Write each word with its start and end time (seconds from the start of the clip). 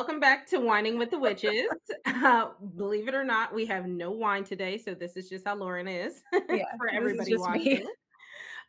welcome 0.00 0.18
back 0.18 0.46
to 0.46 0.58
Whining 0.58 0.96
with 0.96 1.10
the 1.10 1.18
Witches. 1.18 1.66
Uh, 2.06 2.52
believe 2.76 3.06
it 3.06 3.14
or 3.14 3.22
not, 3.22 3.54
we 3.54 3.66
have 3.66 3.86
no 3.86 4.10
wine 4.10 4.44
today, 4.44 4.78
so 4.78 4.94
this 4.94 5.14
is 5.14 5.28
just 5.28 5.46
how 5.46 5.54
Lauren 5.54 5.86
is 5.86 6.22
Yeah, 6.48 6.64
for 6.78 6.88
everybody 6.88 7.36
watching. 7.36 7.86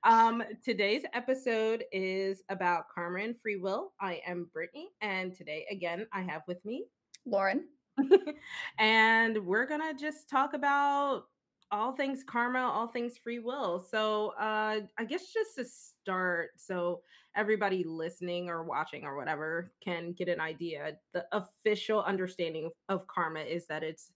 Um, 0.03 0.43
today's 0.63 1.03
episode 1.13 1.85
is 1.93 2.43
about 2.49 2.89
karma 2.93 3.19
and 3.19 3.35
free 3.41 3.55
will. 3.55 3.93
I 4.01 4.19
am 4.27 4.49
Brittany, 4.51 4.89
and 4.99 5.33
today 5.33 5.65
again 5.71 6.05
I 6.11 6.21
have 6.21 6.41
with 6.49 6.63
me, 6.65 6.87
Lauren. 7.25 7.63
and 8.77 9.37
we're 9.45 9.67
gonna 9.67 9.93
just 9.93 10.29
talk 10.29 10.53
about 10.53 11.27
all 11.71 11.93
things 11.93 12.25
karma, 12.25 12.59
all 12.59 12.87
things 12.87 13.17
free 13.17 13.39
will. 13.39 13.79
So, 13.79 14.33
uh, 14.37 14.81
I 14.97 15.05
guess 15.05 15.31
just 15.33 15.55
to 15.55 15.63
start, 15.65 16.49
so 16.57 17.01
everybody 17.35 17.83
listening 17.83 18.49
or 18.49 18.63
watching 18.63 19.05
or 19.05 19.15
whatever 19.15 19.71
can 19.83 20.13
get 20.13 20.27
an 20.27 20.39
idea. 20.39 20.93
The 21.13 21.25
official 21.31 22.03
understanding 22.03 22.69
of 22.89 23.07
karma 23.07 23.41
is 23.41 23.65
that 23.67 23.83
it's 23.83 24.11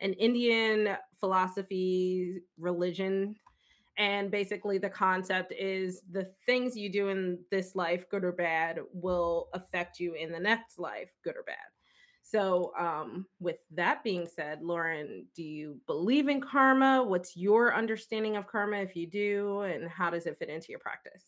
an 0.00 0.12
Indian 0.14 0.96
philosophy, 1.18 2.40
religion. 2.58 3.36
And 3.96 4.30
basically, 4.30 4.78
the 4.78 4.90
concept 4.90 5.52
is 5.58 6.02
the 6.12 6.30
things 6.46 6.76
you 6.76 6.90
do 6.90 7.08
in 7.08 7.38
this 7.50 7.74
life, 7.74 8.08
good 8.10 8.22
or 8.22 8.32
bad, 8.32 8.78
will 8.92 9.48
affect 9.54 9.98
you 9.98 10.14
in 10.14 10.30
the 10.30 10.38
next 10.38 10.78
life, 10.78 11.10
good 11.24 11.36
or 11.36 11.42
bad. 11.42 11.56
So, 12.22 12.72
um, 12.78 13.26
with 13.40 13.56
that 13.72 14.04
being 14.04 14.28
said, 14.28 14.62
Lauren, 14.62 15.26
do 15.34 15.42
you 15.42 15.80
believe 15.86 16.28
in 16.28 16.42
karma? 16.42 17.02
What's 17.02 17.36
your 17.36 17.74
understanding 17.74 18.36
of 18.36 18.46
karma 18.46 18.76
if 18.76 18.94
you 18.94 19.06
do? 19.06 19.62
And 19.62 19.88
how 19.88 20.10
does 20.10 20.26
it 20.26 20.38
fit 20.38 20.50
into 20.50 20.68
your 20.68 20.78
practice? 20.78 21.24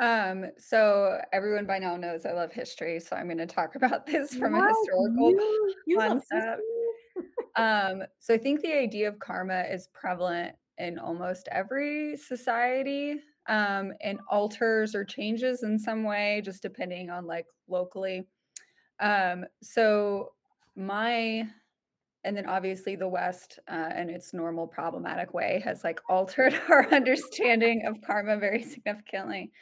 Um, 0.00 0.46
so 0.58 1.18
everyone 1.32 1.66
by 1.66 1.78
now 1.78 1.96
knows 1.96 2.26
I 2.26 2.32
love 2.32 2.52
history, 2.52 2.98
so 3.00 3.16
I'm 3.16 3.26
going 3.26 3.38
to 3.38 3.46
talk 3.46 3.74
about 3.76 4.06
this 4.06 4.34
from 4.34 4.54
a 4.54 4.68
historical 4.68 5.30
you, 5.30 5.74
you 5.86 5.98
concept. 5.98 6.60
Um, 7.56 8.02
so 8.18 8.34
I 8.34 8.38
think 8.38 8.60
the 8.60 8.76
idea 8.76 9.08
of 9.08 9.18
karma 9.20 9.62
is 9.70 9.88
prevalent 9.92 10.56
in 10.78 10.98
almost 10.98 11.48
every 11.52 12.16
society, 12.16 13.20
um, 13.48 13.92
and 14.00 14.18
alters 14.30 14.94
or 14.94 15.04
changes 15.04 15.62
in 15.62 15.78
some 15.78 16.04
way, 16.04 16.42
just 16.44 16.62
depending 16.62 17.10
on 17.10 17.26
like 17.26 17.46
locally. 17.68 18.26
Um, 19.00 19.44
so 19.62 20.32
my 20.76 21.46
and 22.26 22.34
then 22.34 22.46
obviously 22.46 22.96
the 22.96 23.06
West, 23.06 23.58
uh, 23.70 23.90
in 23.98 24.08
its 24.08 24.32
normal 24.32 24.66
problematic 24.66 25.34
way, 25.34 25.60
has 25.62 25.84
like 25.84 26.00
altered 26.08 26.58
our 26.68 26.92
understanding 26.92 27.84
of 27.86 28.00
karma 28.00 28.38
very 28.38 28.62
significantly. 28.62 29.52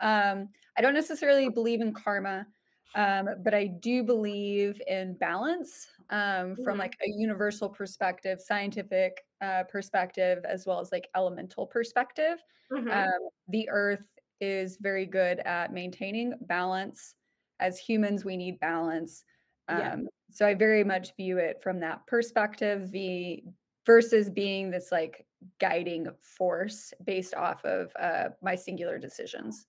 Um, 0.00 0.48
I 0.76 0.82
don't 0.82 0.94
necessarily 0.94 1.48
believe 1.48 1.80
in 1.80 1.92
karma, 1.92 2.46
um, 2.94 3.28
but 3.42 3.54
I 3.54 3.66
do 3.66 4.02
believe 4.02 4.80
in 4.86 5.14
balance 5.18 5.88
um, 6.10 6.56
from 6.62 6.78
Mhm. 6.78 6.80
like 6.80 6.96
a 7.02 7.08
universal 7.10 7.68
perspective, 7.68 8.40
scientific 8.40 9.24
uh, 9.40 9.64
perspective, 9.64 10.44
as 10.44 10.66
well 10.66 10.80
as 10.80 10.92
like 10.92 11.08
elemental 11.14 11.66
perspective. 11.66 12.38
Mhm. 12.70 12.90
Um, 12.90 13.28
the 13.48 13.68
Earth 13.70 14.06
is 14.40 14.76
very 14.80 15.06
good 15.06 15.40
at 15.40 15.72
maintaining 15.72 16.34
balance. 16.42 17.14
As 17.60 17.78
humans, 17.78 18.24
we 18.24 18.36
need 18.36 18.60
balance. 18.60 19.24
Yeah. 19.68 19.92
Um, 19.92 20.08
so 20.30 20.46
I 20.46 20.54
very 20.54 20.84
much 20.84 21.14
view 21.16 21.38
it 21.38 21.62
from 21.62 21.80
that 21.80 22.06
perspective, 22.06 22.90
the 22.92 23.42
versus 23.84 24.28
being 24.28 24.70
this 24.70 24.90
like 24.92 25.26
guiding 25.60 26.08
force 26.20 26.92
based 27.04 27.34
off 27.34 27.64
of 27.64 27.92
uh, 27.98 28.30
my 28.42 28.54
singular 28.54 28.98
decisions. 28.98 29.66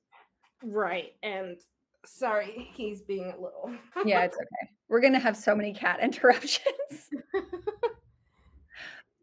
Right. 0.63 1.13
And 1.23 1.57
sorry, 2.05 2.69
he's 2.73 3.01
being 3.01 3.33
a 3.37 3.41
little. 3.41 3.71
Yeah, 4.05 4.21
it's 4.25 4.35
okay. 4.35 4.71
We're 4.89 5.01
gonna 5.01 5.19
have 5.19 5.37
so 5.37 5.55
many 5.55 5.73
cat 5.73 5.99
interruptions. 6.01 7.09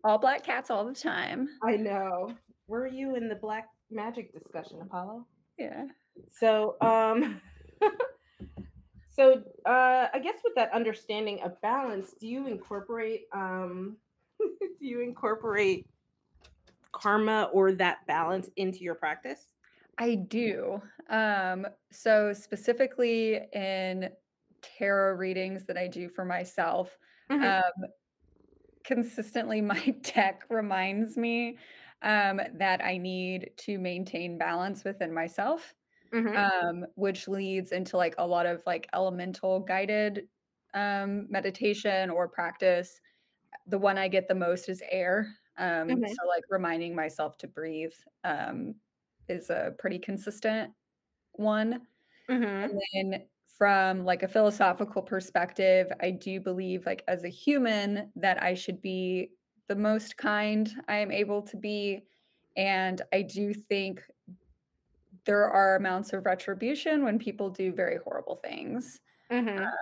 all 0.03 0.19
black 0.19 0.45
cats 0.45 0.71
all 0.71 0.85
the 0.85 0.95
time. 0.95 1.49
I 1.63 1.77
know. 1.77 2.33
Were 2.67 2.87
you 2.87 3.17
in 3.17 3.29
the 3.29 3.35
black 3.35 3.69
magic 3.91 4.33
discussion, 4.33 4.81
Apollo? 4.81 5.27
Yeah. 5.59 5.85
So, 6.31 6.77
um, 6.81 7.41
so 9.11 9.43
uh, 9.67 10.09
I 10.13 10.19
guess 10.23 10.37
with 10.45 10.55
that 10.57 10.73
understanding 10.73 11.41
of 11.43 11.61
balance, 11.61 12.15
do 12.19 12.27
you 12.27 12.47
incorporate 12.47 13.23
um, 13.33 13.97
do 14.39 14.87
you 14.87 15.01
incorporate 15.01 15.87
karma 16.93 17.51
or 17.53 17.73
that 17.73 18.07
balance 18.07 18.49
into 18.57 18.81
your 18.81 18.95
practice? 18.95 19.51
I 19.99 20.15
do. 20.17 20.83
Um, 21.09 21.67
so 21.93 22.33
specifically 22.33 23.37
in 23.53 24.11
tarot 24.63 25.15
readings 25.15 25.67
that 25.67 25.77
I 25.77 25.89
do 25.89 26.09
for 26.09 26.25
myself, 26.25 26.99
Mhm. 27.29 27.63
um, 27.63 27.63
consistently 28.85 29.61
my 29.61 29.91
deck 30.03 30.45
reminds 30.51 31.17
me 31.17 31.59
um, 32.03 32.41
that 32.55 32.85
I 32.85 32.99
need 32.99 33.53
to 33.59 33.79
maintain 33.79 34.39
balance 34.39 34.85
within 34.85 35.13
myself, 35.15 35.75
Mhm. 36.13 36.51
um, 36.63 36.87
which 36.97 37.29
leads 37.29 37.73
into 37.73 37.97
like 37.97 38.15
a 38.19 38.27
lot 38.27 38.47
of 38.47 38.63
like 38.67 38.89
elemental 38.95 39.61
guided 39.61 40.29
um, 40.75 41.31
meditation 41.31 42.11
or 42.11 42.29
practice. 42.29 43.01
The 43.67 43.79
one 43.79 43.99
I 43.99 44.09
get 44.09 44.29
the 44.29 44.35
most 44.35 44.69
is 44.69 44.83
air. 44.91 45.35
Um, 45.59 45.89
Mhm. 45.89 46.17
so 46.17 46.27
like 46.29 46.45
reminding 46.51 46.95
myself 46.95 47.39
to 47.39 47.49
breathe 47.49 47.95
um, 48.25 48.77
is 49.29 49.51
a 49.51 49.75
pretty 49.79 49.99
consistent 49.99 50.73
one. 51.33 51.87
Mhm. 52.29 52.79
And 52.95 53.13
then 53.13 53.29
from 53.59 54.05
like 54.05 54.23
a 54.23 54.29
philosophical 54.29 55.03
perspective, 55.03 55.93
I 56.01 56.11
do 56.13 56.41
believe 56.41 56.87
like 56.87 57.05
as 57.09 57.25
a 57.25 57.29
human 57.29 58.13
that 58.17 58.43
I 58.43 58.55
should 58.55 58.81
be 58.83 59.33
the 59.69 59.77
most 59.77 60.17
kind 60.17 60.71
I 60.89 60.99
am 60.99 61.11
able 61.13 61.43
to 61.43 61.57
be. 61.57 62.07
And 62.57 63.03
I 63.13 63.23
do 63.23 63.55
think 63.55 64.03
there 65.25 65.49
are 65.51 65.77
amounts 65.77 66.13
of 66.13 66.25
retribution 66.27 67.05
when 67.05 67.19
people 67.19 67.51
do 67.51 67.73
very 67.73 67.99
horrible 67.99 68.37
things. 68.37 69.01
Mhm. 69.31 69.75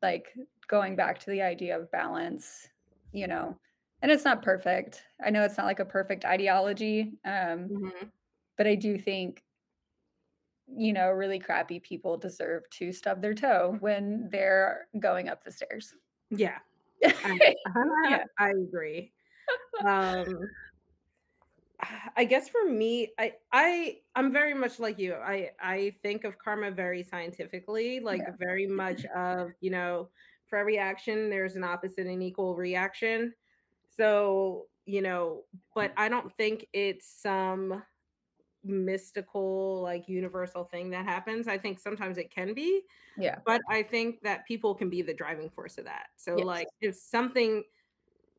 Like 0.00 0.34
going 0.68 0.96
back 0.96 1.18
to 1.20 1.30
the 1.30 1.42
idea 1.42 1.78
of 1.78 1.90
balance, 1.90 2.68
you 3.12 3.26
know, 3.26 3.58
and 4.00 4.10
it's 4.10 4.24
not 4.24 4.42
perfect. 4.42 5.04
I 5.24 5.30
know 5.30 5.44
it's 5.44 5.56
not 5.56 5.66
like 5.66 5.78
a 5.80 5.84
perfect 5.84 6.24
ideology. 6.24 7.12
Um, 7.24 7.70
Mhm. 7.70 8.12
But 8.56 8.66
I 8.66 8.74
do 8.74 8.98
think 8.98 9.44
you 10.74 10.92
know, 10.92 11.10
really 11.10 11.38
crappy 11.38 11.80
people 11.80 12.16
deserve 12.16 12.68
to 12.70 12.92
stub 12.92 13.20
their 13.20 13.34
toe 13.34 13.76
when 13.80 14.28
they're 14.30 14.88
going 14.98 15.28
up 15.28 15.44
the 15.44 15.52
stairs. 15.52 15.94
Yeah, 16.30 16.58
I, 17.24 17.40
Yeah. 18.04 18.24
I 18.38 18.50
agree. 18.50 19.12
Um, 19.84 20.50
I 22.16 22.24
guess 22.24 22.48
for 22.48 22.64
me, 22.68 23.12
I 23.18 23.34
I 23.52 24.00
I'm 24.14 24.32
very 24.32 24.54
much 24.54 24.78
like 24.78 24.98
you. 24.98 25.14
I 25.14 25.50
I 25.60 25.96
think 26.02 26.24
of 26.24 26.38
karma 26.38 26.70
very 26.70 27.02
scientifically, 27.02 28.00
like 28.00 28.24
Yeah. 28.24 28.36
very 28.38 28.66
much 28.66 29.04
of, 29.06 29.52
you 29.60 29.70
know, 29.70 30.10
for 30.46 30.58
every 30.58 30.78
action 30.78 31.30
there's 31.30 31.56
an 31.56 31.64
opposite 31.64 32.06
and 32.06 32.22
equal 32.22 32.56
reaction. 32.56 33.34
So, 33.88 34.68
you 34.86 35.02
know, 35.02 35.44
but 35.74 35.92
I 35.96 36.08
don't 36.08 36.32
think 36.36 36.66
it's 36.72 37.06
some 37.06 37.82
mystical 38.64 39.80
like 39.82 40.08
universal 40.08 40.64
thing 40.64 40.90
that 40.90 41.04
happens. 41.04 41.48
I 41.48 41.58
think 41.58 41.78
sometimes 41.78 42.18
it 42.18 42.30
can 42.30 42.54
be, 42.54 42.82
Yeah. 43.16 43.38
but 43.44 43.60
I 43.68 43.82
think 43.82 44.20
that 44.22 44.46
people 44.46 44.74
can 44.74 44.88
be 44.90 45.02
the 45.02 45.14
driving 45.14 45.50
force 45.50 45.78
of 45.78 45.84
that. 45.86 46.08
So 46.16 46.36
Yes. 46.36 46.46
like 46.46 46.68
if 46.80 46.94
something 46.96 47.64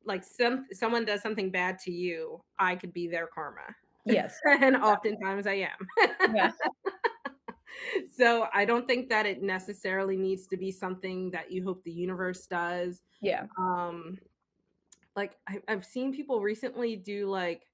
like 0.06 0.23
some 0.23 0.67
someone 0.73 1.06
does 1.06 1.22
something 1.22 1.51
bad 1.51 1.79
to 1.79 1.91
you, 1.91 2.44
I 2.59 2.75
could 2.75 2.94
be 2.94 3.07
their 3.07 3.28
karma. 3.28 3.75
Yes. 4.06 4.39
and 4.45 4.75
oftentimes 4.78 5.48
I 5.48 5.53
am. 5.53 5.88
Yeah. 6.33 6.51
so 8.15 8.48
I 8.53 8.65
don't 8.65 8.88
think 8.88 9.09
that 9.09 9.25
it 9.25 9.42
necessarily 9.42 10.18
needs 10.18 10.48
to 10.48 10.57
be 10.57 10.71
something 10.71 11.31
that 11.31 11.51
you 11.51 11.63
hope 11.63 11.83
the 11.83 11.92
universe 11.92 12.48
does. 12.48 13.01
Yeah. 13.21 13.48
Um 13.57 14.19
like 15.15 15.38
I, 15.48 15.62
I've 15.68 15.86
seen 15.86 16.13
people 16.13 16.42
recently 16.42 16.95
do 16.95 17.30
like 17.30 17.68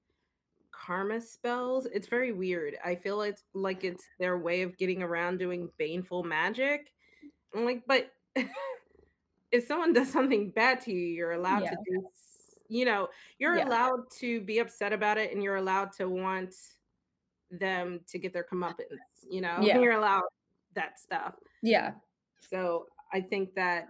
karma 0.72 1.20
spells. 1.20 1.86
It's 1.86 2.06
very 2.06 2.32
weird. 2.32 2.76
I 2.84 2.94
feel 2.94 3.22
it's 3.22 3.44
like 3.54 3.84
it's 3.84 4.04
their 4.18 4.38
way 4.38 4.62
of 4.62 4.76
getting 4.76 5.02
around 5.02 5.38
doing 5.38 5.70
baneful 5.78 6.22
magic. 6.22 6.92
I'm 7.54 7.64
like, 7.64 7.82
but 7.86 8.12
if 9.52 9.66
someone 9.66 9.92
does 9.92 10.10
something 10.10 10.50
bad 10.50 10.80
to 10.82 10.92
you, 10.92 11.06
you're 11.06 11.32
allowed 11.32 11.62
Yeah. 11.64 11.70
to 11.70 11.76
do 11.88 12.06
you 12.72 12.84
know, 12.84 13.08
you're 13.40 13.56
Yeah. 13.56 13.66
allowed 13.66 14.08
to 14.20 14.40
be 14.42 14.60
upset 14.60 14.92
about 14.92 15.18
it 15.18 15.32
and 15.32 15.42
you're 15.42 15.56
allowed 15.56 15.90
to 15.94 16.08
want 16.08 16.54
them 17.50 17.98
to 18.06 18.16
get 18.16 18.32
their 18.32 18.44
comeuppance, 18.44 18.86
you 19.28 19.40
know, 19.40 19.58
Yeah. 19.60 19.78
you're 19.80 19.94
allowed 19.94 20.22
that 20.74 21.00
stuff. 21.00 21.34
Yeah. 21.62 21.94
So 22.38 22.86
I 23.12 23.20
think 23.22 23.54
that 23.56 23.88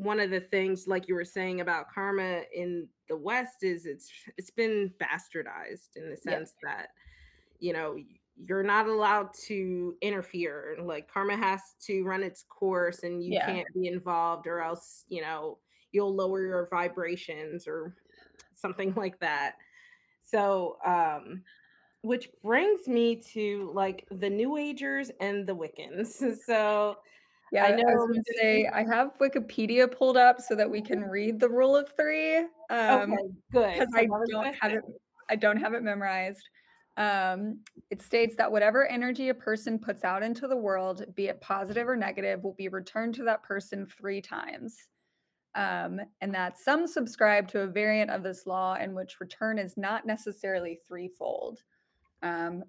one 0.00 0.20
of 0.20 0.30
the 0.30 0.40
things, 0.40 0.86
like 0.88 1.08
you 1.08 1.14
were 1.14 1.24
saying 1.24 1.60
about 1.60 1.90
karma 1.92 2.42
in 2.54 2.88
the 3.08 3.16
West, 3.16 3.62
is 3.62 3.86
it's 3.86 4.10
it's 4.36 4.50
been 4.50 4.92
bastardized 5.00 5.96
in 5.96 6.10
the 6.10 6.16
sense 6.16 6.54
that 6.62 6.88
you 7.58 7.72
know 7.72 7.96
you're 8.36 8.62
not 8.62 8.86
allowed 8.86 9.32
to 9.34 9.96
interfere. 10.00 10.76
Like 10.82 11.08
karma 11.12 11.36
has 11.36 11.60
to 11.86 12.02
run 12.04 12.22
its 12.22 12.42
course 12.44 13.02
and 13.02 13.22
you 13.22 13.34
Yeah. 13.34 13.44
can't 13.44 13.68
be 13.74 13.86
involved 13.88 14.46
or 14.46 14.60
else, 14.60 15.04
you 15.08 15.20
know, 15.20 15.58
you'll 15.92 16.14
lower 16.14 16.40
your 16.42 16.68
vibrations 16.70 17.66
or 17.68 17.96
something 18.54 18.94
like 18.96 19.18
that. 19.20 19.56
So, 20.22 20.78
um 20.84 21.44
which 22.02 22.30
brings 22.42 22.88
me 22.88 23.16
to 23.16 23.70
like 23.74 24.06
the 24.10 24.30
new 24.30 24.56
agers 24.56 25.10
and 25.20 25.46
the 25.46 25.54
Wiccans. 25.54 26.22
So, 26.46 26.96
Yeah, 27.52 27.66
I 27.66 27.72
I 27.72 27.76
was 27.92 28.04
know 28.04 28.06
gonna 28.06 28.22
say 28.24 28.66
I 28.72 28.84
have 28.84 29.18
Wikipedia 29.18 29.90
pulled 29.90 30.16
up 30.16 30.40
so 30.40 30.54
that 30.54 30.70
we 30.70 30.80
can 30.82 31.02
read 31.02 31.40
the 31.40 31.48
rule 31.48 31.74
of 31.76 31.88
3, 31.96 32.38
um, 32.70 33.16
Okay, 33.16 33.28
good. 33.52 33.62
'cause 33.76 33.88
'Cause 33.88 33.94
I 33.94 34.08
don't 34.28 34.52
have 34.62 34.74
it 34.74 34.84
I 35.30 35.36
don't 35.36 35.58
have 35.58 35.74
it 35.74 35.82
memorized. 35.82 36.48
Um, 36.96 37.64
it 37.90 38.02
states 38.02 38.36
that 38.36 38.52
whatever 38.52 38.86
energy 38.86 39.28
a 39.30 39.34
person 39.34 39.78
puts 39.78 40.04
out 40.04 40.22
into 40.22 40.48
the 40.48 40.56
world, 40.56 41.04
be 41.14 41.28
it 41.28 41.40
positive 41.40 41.88
or 41.88 41.96
negative, 41.96 42.42
will 42.44 42.54
be 42.54 42.68
returned 42.68 43.14
to 43.16 43.24
that 43.24 43.42
person 43.44 43.86
3 43.86 44.20
times. 44.22 44.76
Um, 45.56 46.00
and 46.22 46.34
that 46.34 46.58
some 46.58 46.86
subscribe 46.88 47.48
to 47.48 47.62
a 47.62 47.68
variant 47.68 48.10
of 48.10 48.22
this 48.24 48.46
law 48.46 48.74
in 48.76 48.94
which 48.94 49.20
return 49.20 49.58
is 49.58 49.76
not 49.78 50.06
necessarily 50.06 50.76
threefold. 50.88 51.62
Um, 52.22 52.64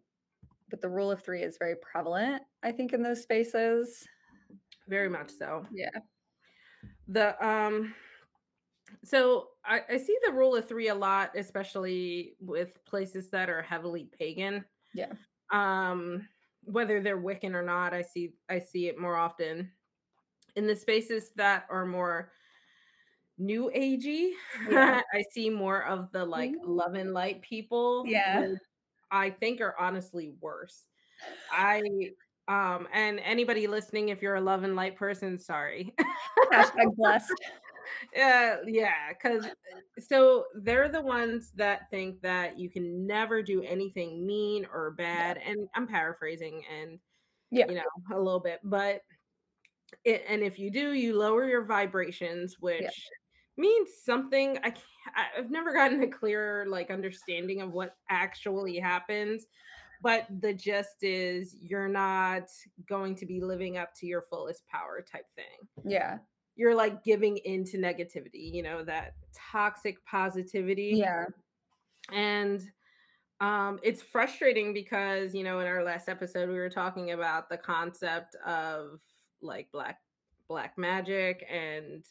but 0.70 0.82
the 0.82 0.90
rule 0.90 1.12
of 1.12 1.24
3 1.24 1.44
is 1.44 1.58
very 1.60 1.76
prevalent, 1.78 2.44
I 2.64 2.72
think, 2.74 2.94
in 2.94 3.04
those 3.04 3.24
spaces. 3.24 4.08
Very 4.92 5.10
much 5.10 5.32
so. 5.32 5.66
Yeah. 5.72 5.90
The 7.08 7.44
um 7.46 7.96
so 9.06 9.48
I, 9.64 9.82
I 9.90 9.98
see 9.98 10.18
the 10.26 10.34
rule 10.34 10.56
of 10.56 10.68
three 10.68 10.90
a 10.90 10.96
lot, 10.96 11.32
especially 11.36 12.36
with 12.42 12.84
places 12.86 13.30
that 13.30 13.50
are 13.50 13.62
heavily 13.62 14.10
pagan. 14.20 14.66
Yeah. 14.94 15.14
Um, 15.50 16.28
whether 16.66 17.02
they're 17.02 17.22
Wiccan 17.22 17.54
or 17.56 17.64
not, 17.64 17.94
I 17.94 18.02
see 18.02 18.34
I 18.50 18.60
see 18.60 18.88
it 18.90 19.00
more 19.00 19.16
often. 19.16 19.72
In 20.58 20.68
the 20.68 20.76
spaces 20.76 21.32
that 21.38 21.66
are 21.70 21.86
more 21.86 22.34
new 23.38 23.72
agey, 23.74 24.32
Yeah. 24.70 25.02
I 25.14 25.24
see 25.32 25.50
more 25.50 25.86
of 25.86 26.12
the 26.12 26.26
like 26.26 26.52
Mm. 26.52 26.66
love 26.66 26.96
and 26.96 27.14
light 27.14 27.42
people, 27.42 28.04
Yeah. 28.06 28.56
I 29.10 29.30
think 29.30 29.62
are 29.62 29.76
honestly 29.80 30.34
worse. 30.42 30.88
I 31.50 31.82
um 32.48 32.88
and 32.94 33.20
anybody 33.20 33.68
listening, 33.68 34.10
if 34.10 34.22
you're 34.22 34.36
a 34.36 34.42
love 34.42 34.64
and 34.64 34.76
light 34.76 34.96
person, 34.96 35.38
sorry. 35.38 35.94
Hashtag 36.54 36.96
blessed. 36.96 37.34
Yeah, 38.16 38.62
yeah, 38.66 39.10
because 39.10 39.48
so 40.00 40.46
they're 40.56 40.88
the 40.88 41.02
ones 41.02 41.52
that 41.56 41.90
think 41.90 42.22
that 42.22 42.58
you 42.58 42.70
can 42.70 43.06
never 43.06 43.42
do 43.44 43.64
anything 43.64 44.26
mean 44.26 44.66
or 44.72 44.96
Yeah. 44.98 45.34
bad, 45.34 45.38
and 45.40 45.68
I'm 45.76 45.88
paraphrasing 45.88 46.64
and 46.72 47.00
Yeah. 47.50 47.66
you 47.68 47.76
know 47.76 47.84
a 48.14 48.18
little 48.20 48.40
bit, 48.40 48.60
but 48.64 49.02
it, 50.06 50.24
and 50.28 50.42
if 50.42 50.58
you 50.60 50.72
do, 50.72 50.94
you 50.94 51.18
lower 51.18 51.48
your 51.48 51.66
vibrations, 51.66 52.56
Yeah. 52.62 52.82
which 52.88 53.10
means 53.58 53.90
something. 54.06 54.58
I 54.60 54.70
can't, 54.72 54.86
I've 55.38 55.52
never 55.52 55.74
gotten 55.74 56.02
a 56.04 56.08
clear 56.08 56.66
like 56.68 56.92
understanding 56.92 57.62
of 57.62 57.74
what 57.74 57.98
actually 58.10 58.78
happens, 58.78 59.48
but 60.02 60.26
the 60.42 60.54
gist 60.54 61.04
is 61.04 61.56
you're 61.62 61.88
not 61.88 62.44
going 62.90 63.16
to 63.16 63.26
be 63.26 63.42
living 63.42 63.78
up 63.78 63.94
to 63.96 64.06
your 64.08 64.24
fullest 64.30 64.66
power 64.68 65.04
type 65.10 65.26
thing 65.36 65.68
Yeah. 65.86 66.18
you're 66.56 66.76
like 66.76 67.04
giving 67.04 67.38
into 67.38 67.78
negativity, 67.78 68.52
you 68.54 68.64
know, 68.64 68.84
that 68.84 69.14
toxic 69.34 70.04
positivity. 70.06 70.94
Yeah. 70.96 71.26
And 72.12 72.62
um 73.40 73.80
it's 73.84 74.02
frustrating 74.02 74.74
because, 74.74 75.34
you 75.34 75.44
know, 75.44 75.60
in 75.60 75.68
our 75.68 75.84
last 75.84 76.10
episode 76.10 76.50
we 76.50 76.56
were 76.60 76.70
talking 76.70 77.12
about 77.12 77.50
the 77.50 77.58
concept 77.58 78.36
of 78.46 79.00
like 79.42 79.72
black 79.72 80.00
black 80.48 80.78
magic 80.78 81.46
and 81.52 82.04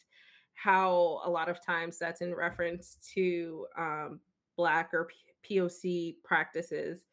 how 0.55 1.21
a 1.25 1.29
lot 1.29 1.47
of 1.49 1.63
times 1.65 1.97
that's 1.97 2.21
in 2.21 2.33
reference 2.35 2.97
to 3.13 3.65
um 3.77 4.19
black 4.57 4.89
or 4.93 5.07
P- 5.45 5.57
POC 5.59 6.15
practices. 6.23 7.05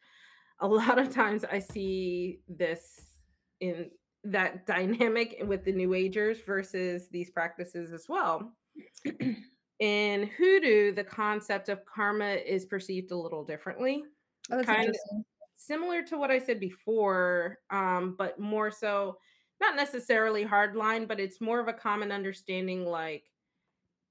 A 0.61 0.67
lot 0.69 0.99
of 0.99 1.11
times 1.11 1.45
I 1.45 1.59
see 1.61 2.43
this 2.49 3.21
in 3.61 3.91
that 4.25 4.67
dynamic 4.67 5.37
with 5.45 5.65
the 5.65 5.73
new 5.73 5.95
agers 5.95 6.41
versus 6.43 7.09
these 7.09 7.31
practices 7.31 7.93
as 7.93 8.09
well. 8.09 8.57
In 9.79 10.27
hoodoo, 10.27 10.93
the 10.93 11.05
concept 11.05 11.69
of 11.69 11.85
karma 11.85 12.31
is 12.31 12.67
perceived 12.67 13.13
a 13.13 13.17
little 13.17 13.45
differently, 13.45 14.05
Oh, 14.51 14.65
kind 14.65 14.89
of 14.89 14.97
similar 15.57 16.03
to 16.05 16.19
what 16.19 16.33
I 16.33 16.39
said 16.41 16.59
before, 16.61 17.59
um, 17.71 18.17
but 18.17 18.41
more 18.41 18.73
so 18.73 19.19
not 19.61 19.77
necessarily 19.77 20.45
hardline, 20.45 21.07
but 21.07 21.21
it's 21.21 21.41
more 21.41 21.61
of 21.61 21.69
a 21.69 21.73
common 21.73 22.11
understanding 22.13 22.85
like 22.87 23.31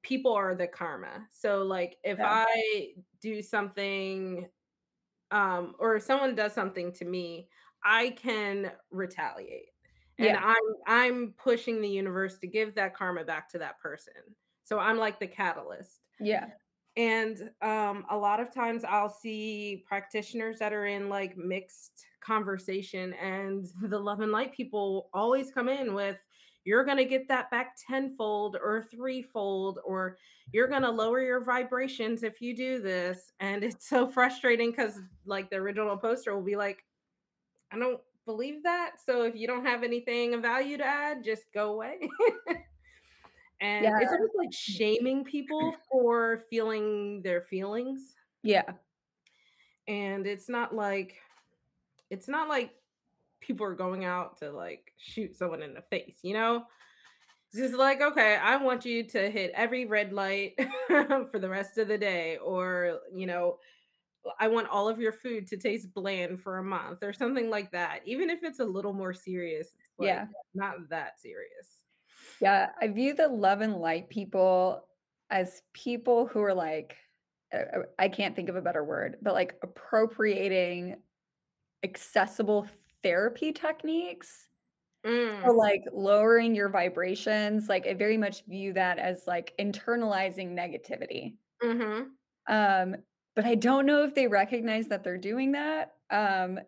people 0.03 0.33
are 0.33 0.55
the 0.55 0.67
karma. 0.67 1.27
So 1.31 1.63
like 1.63 1.97
if 2.03 2.19
Yeah. 2.19 2.23
I 2.23 2.95
do 3.21 3.41
something 3.41 4.49
um 5.31 5.75
or 5.79 5.95
if 5.95 6.03
someone 6.03 6.35
does 6.35 6.53
something 6.53 6.91
to 6.94 7.06
me, 7.06 7.50
I 7.83 8.12
can 8.12 8.71
retaliate. 8.91 9.69
And 10.19 10.29
Yeah. 10.29 10.41
I'm 10.44 10.56
I'm 10.88 11.33
pushing 11.38 11.81
the 11.81 11.89
universe 11.89 12.38
to 12.39 12.47
give 12.47 12.75
that 12.75 12.95
karma 12.95 13.24
back 13.24 13.50
to 13.50 13.59
that 13.59 13.79
person. 13.79 14.13
So 14.63 14.79
I'm 14.79 14.97
like 14.97 15.19
the 15.19 15.27
catalyst. 15.27 16.01
Yeah. 16.19 16.47
And 16.95 17.51
um, 17.62 18.06
a 18.09 18.18
lot 18.18 18.39
of 18.39 18.51
times 18.51 18.83
I'll 18.83 19.07
see 19.09 19.83
practitioners 19.88 20.57
that 20.59 20.74
are 20.74 20.88
in 20.88 21.09
like 21.09 21.38
mixed 21.38 22.06
conversation, 22.21 23.13
and 23.13 23.68
the 23.83 24.00
love 24.00 24.19
and 24.21 24.31
light 24.31 24.51
people 24.53 25.09
always 25.13 25.51
come 25.51 25.69
in 25.69 25.94
with, 25.94 26.18
you're 26.67 26.83
going 26.83 26.97
to 26.97 27.05
get 27.05 27.29
that 27.29 27.49
back 27.49 27.77
tenfold 27.87 28.57
or 28.61 28.85
threefold, 28.91 29.79
or 29.85 30.17
you're 30.51 30.67
going 30.67 30.81
to 30.81 30.91
lower 30.91 31.21
your 31.21 31.41
vibrations 31.41 32.23
if 32.23 32.41
you 32.41 32.53
do 32.53 32.81
this. 32.81 33.31
And 33.39 33.63
it's 33.63 33.87
so 33.87 34.05
frustrating 34.05 34.71
because, 34.71 34.99
like, 35.25 35.49
the 35.49 35.55
original 35.55 35.95
poster 35.95 36.35
will 36.35 36.43
be 36.43 36.57
like, 36.57 36.83
I 37.71 37.79
don't 37.79 38.01
believe 38.25 38.63
that. 38.63 38.95
So 39.03 39.23
if 39.23 39.33
you 39.33 39.47
don't 39.47 39.65
have 39.65 39.83
anything 39.83 40.33
of 40.33 40.41
value 40.41 40.75
to 40.77 40.85
add, 40.85 41.23
just 41.23 41.43
go 41.53 41.73
away. 41.73 42.09
And 43.59 43.85
Yeah. 43.85 43.97
it's 43.99 44.11
almost 44.11 44.35
like 44.37 44.53
shaming 44.53 45.23
people 45.23 45.75
for 45.89 46.43
feeling 46.47 47.23
their 47.23 47.41
feelings. 47.41 48.13
Yeah. 48.43 48.69
And 49.87 50.27
it's 50.27 50.47
not 50.47 50.75
like 50.75 51.15
it's 52.11 52.27
not 52.27 52.49
like 52.49 52.75
people 53.47 53.66
are 53.66 53.73
going 53.75 54.06
out 54.06 54.37
to 54.39 54.51
like 54.51 54.92
shoot 54.97 55.35
someone 55.35 55.63
in 55.63 55.73
the 55.73 55.81
face, 55.81 56.19
you 56.21 56.33
know? 56.33 56.66
It's 57.51 57.61
just 57.61 57.75
like, 57.75 58.01
okay, 58.01 58.35
I 58.35 58.57
want 58.57 58.83
you 58.85 59.04
to 59.06 59.31
hit 59.31 59.51
every 59.56 59.85
red 59.85 60.11
light 60.11 60.59
for 60.87 61.39
the 61.39 61.47
rest 61.49 61.77
of 61.77 61.87
the 61.87 61.97
day, 61.97 62.37
or 62.37 62.99
you 63.16 63.25
know, 63.25 63.57
I 64.39 64.49
want 64.49 64.68
all 64.68 64.89
of 64.89 64.99
your 64.99 65.13
food 65.13 65.47
to 65.47 65.57
taste 65.57 65.94
bland 65.94 66.42
for 66.42 66.57
a 66.57 66.63
month 66.63 67.04
or 67.04 67.13
something 67.13 67.49
like 67.49 67.71
that. 67.71 68.01
Even 68.06 68.30
if 68.30 68.44
it's 68.44 68.59
a 68.59 68.66
little 68.66 68.92
more 68.92 69.13
serious, 69.13 69.68
it's 69.80 69.97
like 69.97 70.07
Yeah. 70.07 70.25
not 70.54 70.89
that 70.89 71.21
serious. 71.21 71.83
Yeah. 72.42 72.71
I 72.81 72.89
view 72.89 73.13
the 73.13 73.30
love 73.30 73.61
and 73.61 73.75
light 73.77 74.09
people 74.09 74.85
as 75.30 75.61
people 75.73 76.27
who 76.27 76.42
are 76.42 76.54
like, 76.54 76.97
I 77.97 78.09
can't 78.09 78.35
think 78.35 78.49
of 78.49 78.57
a 78.57 78.61
better 78.61 78.83
word, 78.83 79.18
but 79.21 79.33
like 79.33 79.56
appropriating 79.63 80.97
accessible 81.83 82.68
therapy 83.04 83.51
techniques 83.54 84.47
for 85.44 85.54
Mm, 85.54 85.54
like 85.54 85.83
lowering 85.94 86.56
your 86.56 86.69
vibrations. 86.69 87.69
Like 87.69 87.87
I 87.87 87.94
very 87.95 88.18
much 88.18 88.45
view 88.45 88.73
that 88.73 88.99
as 88.99 89.25
like 89.27 89.54
internalizing 89.59 90.54
negativity. 90.54 91.37
mhm. 91.61 92.18
Um, 92.47 92.95
but 93.35 93.45
I 93.45 93.56
don't 93.56 93.85
know 93.85 94.04
if 94.04 94.16
they 94.16 94.27
recognize 94.27 94.87
that 94.87 95.04
they're 95.04 95.18
doing 95.18 95.51
that. 95.51 95.94
Um, 96.09 96.59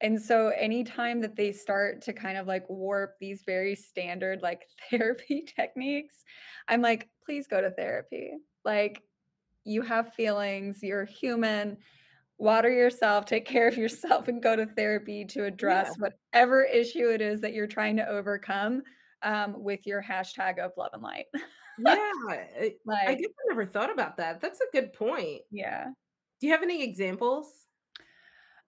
and 0.00 0.20
so 0.22 0.48
anytime 0.50 1.20
that 1.22 1.36
they 1.36 1.52
start 1.52 2.02
to 2.02 2.12
kind 2.14 2.38
of 2.38 2.46
like 2.46 2.68
warp 2.70 3.16
these 3.20 3.42
very 3.44 3.76
standard 3.76 4.42
like 4.42 4.66
therapy 4.90 5.42
techniques, 5.42 6.24
I'm 6.68 6.82
like, 6.82 7.10
please 7.24 7.48
go 7.48 7.60
to 7.60 7.70
therapy. 7.72 8.34
Like 8.64 9.02
you 9.64 9.82
have 9.82 10.14
feelings, 10.14 10.82
you're 10.82 11.06
human. 11.06 11.78
Water 12.40 12.70
yourself, 12.70 13.26
take 13.26 13.44
care 13.44 13.68
of 13.68 13.76
yourself, 13.76 14.26
and 14.28 14.42
go 14.42 14.56
to 14.56 14.66
therapy 14.66 15.24
to 15.26 15.44
Yeah. 15.62 15.84
address 15.84 15.96
whatever 15.98 16.64
issue 16.64 17.10
it 17.10 17.20
is 17.20 17.42
that 17.42 17.52
you're 17.52 17.66
trying 17.66 17.96
to 17.98 18.08
overcome 18.08 18.82
um, 19.22 19.62
with 19.62 19.86
your 19.86 20.02
hashtag 20.02 20.58
of 20.58 20.72
love 20.78 20.90
and 20.94 21.02
light. 21.02 21.26
Yeah, 21.76 21.94
I 22.28 22.76
I 23.06 23.14
guess 23.14 23.30
I 23.30 23.48
never 23.48 23.66
thought 23.66 23.90
about 23.90 24.16
that. 24.18 24.40
That's 24.40 24.60
a 24.60 24.70
good 24.72 24.92
point. 24.92 25.42
yeah. 25.50 25.92
Do 26.40 26.48
you 26.48 26.52
have 26.54 26.62
any 26.62 26.82
examples? 26.84 27.66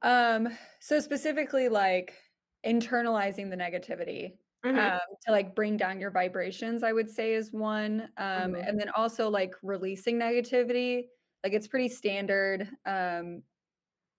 Um, 0.03 0.49
so 0.81 1.01
specifically 1.01 1.69
like 1.69 2.19
internalizing 2.67 3.51
the 3.51 3.57
negativity 3.57 4.39
Mhm, 4.65 4.93
um, 4.93 4.99
to 5.27 5.33
like 5.33 5.55
bring 5.55 5.77
down 5.77 6.01
your 6.01 6.11
vibrations, 6.11 6.83
I 6.83 6.93
would 6.93 7.11
say 7.11 7.35
is 7.35 7.53
one. 7.53 8.03
Um, 8.17 8.57
mhm, 8.57 8.67
and 8.67 8.81
then 8.81 8.89
also 8.97 9.29
like 9.31 9.55
releasing 9.63 10.19
negativity. 10.19 11.05
Like 11.45 11.53
it's 11.53 11.69
pretty 11.69 11.89
standard 11.89 12.69
um 12.87 13.43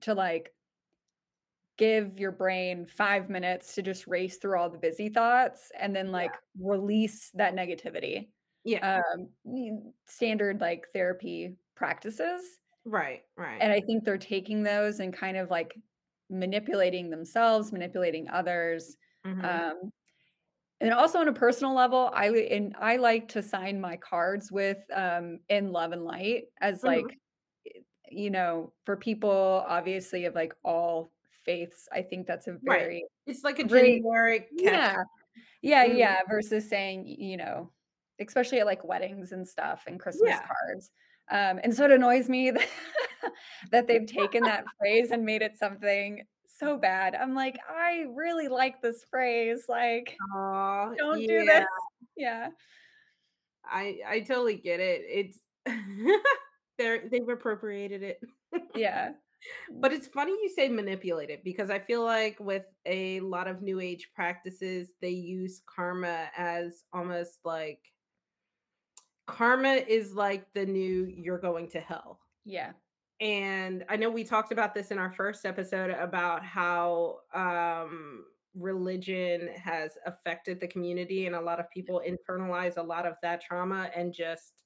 to 0.04 0.14
like 0.16 0.54
give 1.78 2.20
your 2.20 2.32
brain 2.32 2.86
5 2.86 3.30
minutes 3.30 3.74
to 3.76 3.82
just 3.82 4.06
race 4.08 4.38
through 4.38 4.60
all 4.60 4.70
the 4.70 4.78
busy 4.78 5.10
thoughts 5.10 5.72
and 5.80 5.96
then, 5.96 6.12
Yeah. 6.12 6.12
like, 6.12 6.38
release 6.60 7.32
that 7.32 7.56
negativity. 7.56 8.30
Yeah. 8.64 8.84
Um, 8.84 9.34
standard, 10.08 10.62
like, 10.62 10.88
therapy 10.94 11.58
practices, 11.76 12.60
Right, 12.86 13.26
right. 13.38 13.66
and 13.66 13.72
I 13.74 13.82
think 13.82 14.04
they're 14.04 14.18
taking 14.18 14.64
those 14.64 15.00
and 15.00 15.14
kind 15.14 15.38
of, 15.38 15.50
like, 15.50 15.76
manipulating 16.30 17.10
themselves, 17.10 17.72
manipulating 17.72 18.30
others, 18.30 18.98
Mhm. 19.24 19.64
um, 19.72 19.92
and 20.82 20.94
also 20.94 21.20
on 21.20 21.28
a 21.30 21.34
personal 21.34 21.74
level, 21.76 22.12
I 22.14 22.30
and 22.30 22.76
I 22.78 22.98
like 22.98 23.30
to 23.30 23.42
sign 23.44 23.82
my 23.82 23.98
cards 23.98 24.52
with, 24.52 24.80
um, 24.94 25.40
"In 25.50 25.72
love 25.72 25.92
and 25.94 26.06
light," 26.06 26.46
as, 26.62 26.84
Mhm. 26.84 26.84
like, 26.86 27.20
you 28.14 28.30
know, 28.32 28.74
for 28.86 28.98
people, 28.98 29.66
obviously, 29.68 30.26
of, 30.26 30.36
like, 30.36 30.54
all 30.64 31.14
faiths, 31.46 31.88
I 31.92 32.02
think 32.04 32.28
that's 32.28 32.48
a 32.48 32.60
Right. 32.62 32.88
very 32.88 33.06
It's 33.26 33.44
like 33.44 33.60
a 33.60 33.64
generic 33.66 34.58
catch. 34.58 34.84
Yeah. 34.84 35.04
Yeah, 35.62 35.86
Mhm. 35.86 35.86
yeah, 35.86 36.22
versus 36.30 36.70
saying, 36.70 37.06
you 37.08 37.38
know, 37.38 37.74
especially 38.20 38.60
at, 38.60 38.66
like, 38.68 38.84
weddings 38.86 39.32
and 39.34 39.48
stuff 39.48 39.86
and 39.88 40.00
Christmas 40.00 40.40
Yeah. 40.40 40.48
cards, 40.48 40.92
um, 41.32 41.60
and 41.64 41.74
so 41.76 41.86
it 41.86 41.92
annoys 41.92 42.30
me 42.30 42.52
that 42.52 42.70
that 43.72 43.88
they've 43.88 44.06
taken 44.08 44.46
that 44.46 44.66
phrase 44.80 45.12
and 45.12 45.26
made 45.26 45.42
it 45.44 45.58
something 45.58 46.26
so 46.48 46.78
bad. 46.78 47.16
I'm 47.16 47.36
like, 47.36 47.60
"I 47.70 48.06
really 48.16 48.48
like 48.50 48.82
this 48.82 49.04
phrase, 49.06 49.66
like, 49.70 50.22
Aw, 50.36 50.96
don't 50.98 51.26
do 51.28 51.44
this." 51.46 51.66
Yeah. 52.16 52.52
I 53.66 54.02
I 54.06 54.20
totally 54.22 54.56
get 54.58 54.80
it. 54.80 55.02
It's 55.08 55.40
they're 56.78 57.10
they've 57.10 57.28
appropriated 57.28 58.04
it. 58.04 58.20
Yeah. 58.76 59.12
But 59.70 59.92
it's 59.92 60.08
funny 60.08 60.32
you 60.32 60.48
say 60.48 60.70
manipulate 60.70 61.30
it 61.30 61.44
because 61.44 61.70
I 61.70 61.78
feel 61.78 62.02
like 62.02 62.40
with 62.40 62.64
a 62.86 63.20
lot 63.20 63.50
of 63.50 63.62
new 63.62 63.82
age 63.82 64.08
practices, 64.16 64.94
they 65.02 65.10
use 65.10 65.62
karma 65.66 66.30
as 66.38 66.86
almost 66.94 67.40
like 67.44 67.80
karma 69.28 69.74
is 69.74 70.14
like 70.14 70.46
the 70.54 70.66
new 70.66 71.06
you're 71.14 71.40
going 71.40 71.70
to 71.72 71.82
hell. 71.82 72.20
Yeah. 72.46 72.72
And 73.20 73.84
I 73.90 73.96
know 73.98 74.10
we 74.10 74.24
talked 74.24 74.54
about 74.54 74.74
this 74.74 74.92
in 74.92 74.98
our 74.98 75.12
first 75.12 75.46
episode 75.46 75.92
about 75.92 76.46
how 76.46 77.18
um 77.34 78.24
religion 78.56 79.50
has 79.56 79.98
affected 80.06 80.60
the 80.60 80.68
community 80.68 81.26
and 81.26 81.36
a 81.36 81.42
lot 81.42 81.60
of 81.60 81.70
people 81.72 82.02
internalize 82.08 82.78
a 82.78 82.84
lot 82.84 83.06
of 83.06 83.16
that 83.24 83.42
trauma 83.42 83.90
and 83.96 84.14
just 84.14 84.64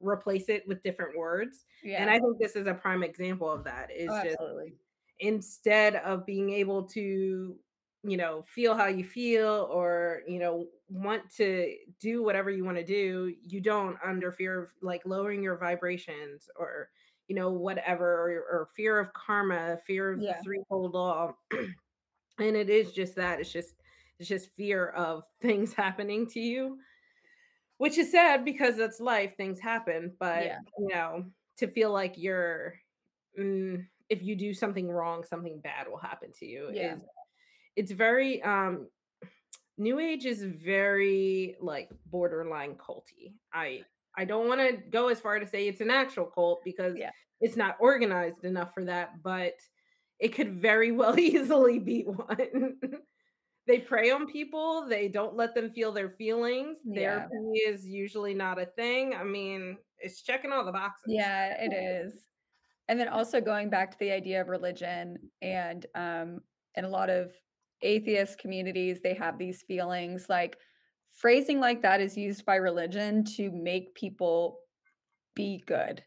replace 0.00 0.48
it 0.48 0.66
with 0.66 0.82
different 0.82 1.16
words. 1.16 1.64
And 1.84 2.10
I 2.10 2.18
think 2.18 2.38
this 2.38 2.56
is 2.56 2.66
a 2.66 2.74
prime 2.74 3.02
example 3.02 3.50
of 3.50 3.64
that. 3.64 3.90
Oh, 3.92 4.06
just 4.22 4.36
absolutely. 4.38 4.74
instead 5.20 5.96
of 5.96 6.26
being 6.26 6.50
able 6.50 6.84
to, 6.84 7.56
you 8.04 8.16
know, 8.16 8.44
feel 8.46 8.76
how 8.76 8.86
you 8.86 9.04
feel 9.04 9.68
or, 9.70 10.22
you 10.26 10.38
know, 10.38 10.66
want 10.88 11.22
to 11.36 11.74
do 12.00 12.22
whatever 12.22 12.50
you 12.50 12.64
want 12.64 12.76
to 12.76 12.84
do, 12.84 13.34
you 13.46 13.60
don't 13.60 13.96
under 14.04 14.30
fear 14.30 14.62
of 14.62 14.70
like 14.82 15.02
lowering 15.04 15.42
your 15.42 15.56
vibrations 15.56 16.48
or, 16.56 16.88
you 17.26 17.34
know, 17.34 17.50
whatever, 17.50 18.06
or, 18.06 18.28
or 18.28 18.68
fear 18.74 18.98
of 18.98 19.12
karma, 19.12 19.78
fear 19.86 20.12
of 20.12 20.20
the 20.20 20.36
threefold 20.42 20.94
law. 20.94 21.34
and 22.38 22.56
it 22.56 22.70
is 22.70 22.92
just 22.92 23.16
that. 23.16 23.40
It's 23.40 23.52
just, 23.52 23.74
it's 24.18 24.28
just 24.28 24.54
fear 24.56 24.88
of 24.90 25.24
things 25.42 25.72
happening 25.74 26.26
to 26.28 26.40
you 26.40 26.78
which 27.78 27.98
is 27.98 28.10
sad 28.12 28.44
because 28.44 28.76
that's 28.76 29.00
life, 29.00 29.36
things 29.36 29.60
happen, 29.60 30.16
but, 30.20 30.50
Yeah. 30.50 30.60
you 30.78 30.88
know, 30.88 31.32
to 31.58 31.68
feel 31.68 31.92
like 31.92 32.16
you're 32.18 32.80
mm, 33.38 33.86
if 34.10 34.22
you 34.22 34.36
do 34.36 34.54
something 34.54 34.88
wrong, 34.90 35.24
something 35.24 35.60
bad 35.60 35.88
will 35.88 35.98
happen 35.98 36.32
to 36.34 36.46
you 36.46 36.68
Yeah. 36.68 36.98
is 36.98 37.04
it's 37.76 37.92
very, 37.92 38.42
um 38.42 38.88
New 39.78 39.98
Age 40.00 40.26
is 40.26 40.42
very, 40.42 41.56
like, 41.60 41.90
borderline 42.06 42.76
culty. 42.76 43.36
I 43.52 43.86
I 44.16 44.24
don't 44.26 44.48
wanna 44.48 44.76
go 44.78 45.08
as 45.08 45.20
far 45.20 45.38
to 45.40 45.46
say 45.46 45.68
it's 45.68 45.80
an 45.82 45.90
actual 45.90 46.26
cult 46.26 46.64
because 46.64 46.98
Yeah. 46.98 47.12
it's 47.40 47.56
not 47.56 47.76
organized 47.80 48.44
enough 48.44 48.74
for 48.74 48.84
that, 48.86 49.22
but 49.22 49.54
it 50.20 50.30
could 50.30 50.54
very 50.62 50.92
well 51.00 51.18
easily 51.18 51.78
be 51.80 52.04
one. 52.04 52.80
They 53.68 53.80
prey 53.80 54.10
on 54.10 54.26
people, 54.26 54.88
they 54.88 55.08
don't 55.08 55.36
let 55.36 55.54
them 55.54 55.72
feel 55.72 55.92
their 55.92 56.10
feelings, 56.10 56.78
Yeah. 56.84 57.28
therapy 57.28 57.58
is 57.66 57.86
usually 57.86 58.34
not 58.34 58.58
a 58.58 58.66
thing, 58.66 59.14
I 59.14 59.24
mean, 59.24 59.78
it's 59.98 60.22
checking 60.22 60.52
all 60.52 60.64
the 60.64 60.72
boxes. 60.72 61.06
Yeah, 61.06 61.54
it 61.62 61.72
is. 61.72 62.26
And 62.88 63.00
then 63.00 63.08
also 63.08 63.40
going 63.40 63.70
back 63.70 63.92
to 63.92 63.98
the 63.98 64.12
idea 64.12 64.40
of 64.40 64.48
religion 64.48 65.30
and, 65.42 65.86
um, 65.94 66.42
in 66.76 66.84
a 66.84 66.88
lot 66.90 67.10
of 67.10 67.34
atheist 67.82 68.38
communities, 68.38 69.02
they 69.02 69.14
have 69.14 69.38
these 69.38 69.62
feelings, 69.62 70.28
like, 70.28 70.58
phrasing 71.12 71.60
like 71.60 71.82
that 71.82 72.00
is 72.00 72.16
used 72.16 72.44
by 72.46 72.56
religion 72.56 73.24
to 73.24 73.50
make 73.52 73.94
people 73.94 74.60
be 75.34 75.62
good. 75.66 76.04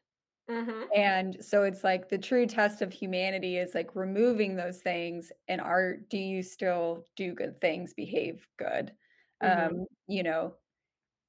Mhm, 0.51 0.91
And 0.95 1.43
so 1.43 1.63
it's 1.63 1.83
like 1.83 2.09
the 2.09 2.17
true 2.17 2.45
test 2.45 2.81
of 2.81 2.91
humanity 2.93 3.57
is, 3.57 3.73
like, 3.75 3.95
removing 3.95 4.55
those 4.57 4.81
things 4.81 5.31
and 5.47 5.61
are 5.61 5.97
do 5.97 6.17
you 6.17 6.43
still 6.43 7.05
do 7.15 7.33
good 7.33 7.61
things, 7.61 7.93
behave 7.93 8.47
good? 8.57 8.93
mhm. 9.41 9.75
Um, 9.75 9.85
you 10.07 10.23
know, 10.23 10.57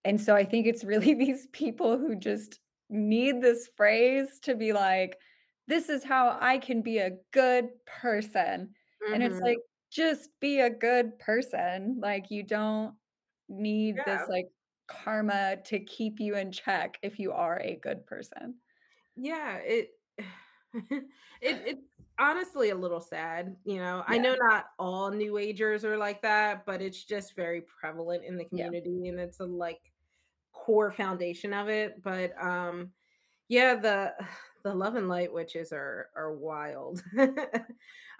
and 0.04 0.20
so 0.20 0.34
I 0.36 0.44
think 0.44 0.66
it's 0.66 0.84
really 0.84 1.14
these 1.16 1.46
people 1.48 1.98
who 1.98 2.16
just 2.16 2.60
need 2.90 3.42
this 3.42 3.68
phrase 3.76 4.38
to 4.40 4.54
be 4.56 4.72
like, 4.72 5.18
"This 5.68 5.88
is 5.88 6.04
how 6.04 6.38
I 6.40 6.58
can 6.58 6.82
be 6.82 6.98
a 6.98 7.18
good 7.32 7.70
person." 7.86 8.74
And 9.12 9.22
it's 9.22 9.40
Mhm. 9.40 9.44
like, 9.44 9.58
just 9.90 10.30
be 10.40 10.60
a 10.60 10.70
good 10.70 11.18
person. 11.18 11.98
Like, 12.00 12.30
you 12.30 12.42
don't 12.44 12.96
need 13.48 14.04
this, 14.04 14.28
like, 14.28 14.46
karma 14.88 15.58
to 15.64 15.80
keep 15.80 16.20
you 16.20 16.36
in 16.36 16.52
check 16.52 16.98
if 17.02 17.18
you 17.18 17.32
are 17.32 17.60
a 17.60 17.76
good 17.76 18.06
person. 18.06 18.60
Yeah, 19.16 19.56
it 19.56 19.90
it 20.18 21.04
it's 21.40 21.84
honestly 22.18 22.70
a 22.70 22.74
little 22.74 23.00
sad, 23.00 23.56
you 23.64 23.78
know, 23.78 24.04
I 24.06 24.18
know 24.18 24.36
not 24.38 24.66
all 24.78 25.10
new 25.10 25.38
agers 25.38 25.84
are 25.84 25.96
like 25.96 26.22
that, 26.22 26.64
but 26.66 26.80
it's 26.82 27.04
just 27.04 27.34
very 27.34 27.62
prevalent 27.62 28.24
in 28.24 28.36
the 28.36 28.46
yeah, 28.52 28.66
community, 28.66 29.08
and 29.08 29.18
it's 29.18 29.40
a, 29.40 29.44
like, 29.44 29.80
core 30.52 30.92
foundation 30.92 31.52
of 31.52 31.68
it, 31.68 32.02
but, 32.02 32.32
um, 32.40 32.92
yeah, 33.48 33.74
the 33.74 34.14
the 34.64 34.72
love 34.72 34.94
and 34.94 35.08
light 35.08 35.32
witches 35.32 35.72
are 35.72 36.10
are 36.14 36.32
wild. 36.34 37.02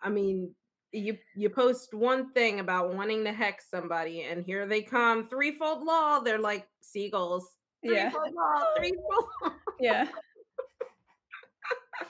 I 0.02 0.08
mean, 0.10 0.54
you 0.90 1.16
you 1.36 1.48
post 1.50 1.94
one 1.94 2.32
thing 2.32 2.58
about 2.60 2.94
wanting 2.94 3.24
to 3.24 3.32
hex 3.32 3.70
somebody, 3.70 4.22
and 4.22 4.44
here 4.44 4.66
they 4.66 4.82
come, 4.82 5.28
threefold 5.28 5.84
law, 5.84 6.18
they're 6.20 6.38
like 6.38 6.66
seagulls, 6.80 7.56
yeah, 7.82 8.10
threefold 8.10 8.34
law, 8.34 9.52
yeah. 9.80 10.08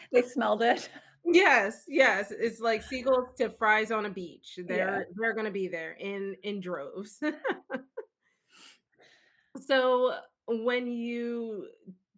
They 0.12 0.22
smelled 0.22 0.62
it. 0.62 0.88
Yes, 1.24 1.84
yes, 1.86 2.32
it's 2.32 2.60
like 2.60 2.82
seagulls 2.82 3.28
to 3.38 3.50
fries 3.50 3.90
on 3.90 4.06
a 4.06 4.10
beach. 4.10 4.58
They're 4.66 5.06
they're 5.14 5.34
gonna 5.34 5.52
be 5.52 5.68
there 5.68 5.92
in 5.92 6.36
in 6.42 6.60
droves. 6.60 7.20
So, 9.60 10.14
when 10.46 10.86
you 10.86 11.66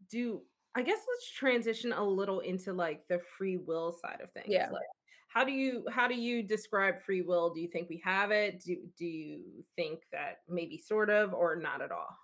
do 0.08 0.42
I 0.76 0.82
guess 0.82 0.98
let's 1.08 1.30
transition 1.30 1.92
a 1.92 2.02
little 2.02 2.40
into, 2.40 2.72
like, 2.72 3.06
the 3.08 3.20
free 3.38 3.58
will 3.58 3.92
side 3.92 4.20
of 4.20 4.32
things, 4.32 4.46
yeah. 4.48 4.70
like, 4.70 4.82
how 5.28 5.44
do 5.44 5.52
you 5.52 5.84
how 5.90 6.08
do 6.08 6.14
you 6.14 6.42
describe 6.42 7.00
free 7.02 7.22
will? 7.22 7.52
Do 7.52 7.60
you 7.60 7.68
think 7.68 7.88
we 7.88 8.00
have 8.04 8.30
it? 8.30 8.62
Do 8.64 8.76
do 8.96 9.04
you 9.04 9.64
think 9.74 10.00
that 10.12 10.38
maybe 10.48 10.78
sort 10.78 11.10
of 11.10 11.34
or 11.34 11.56
not 11.56 11.82
at 11.82 11.90
all? 11.90 12.16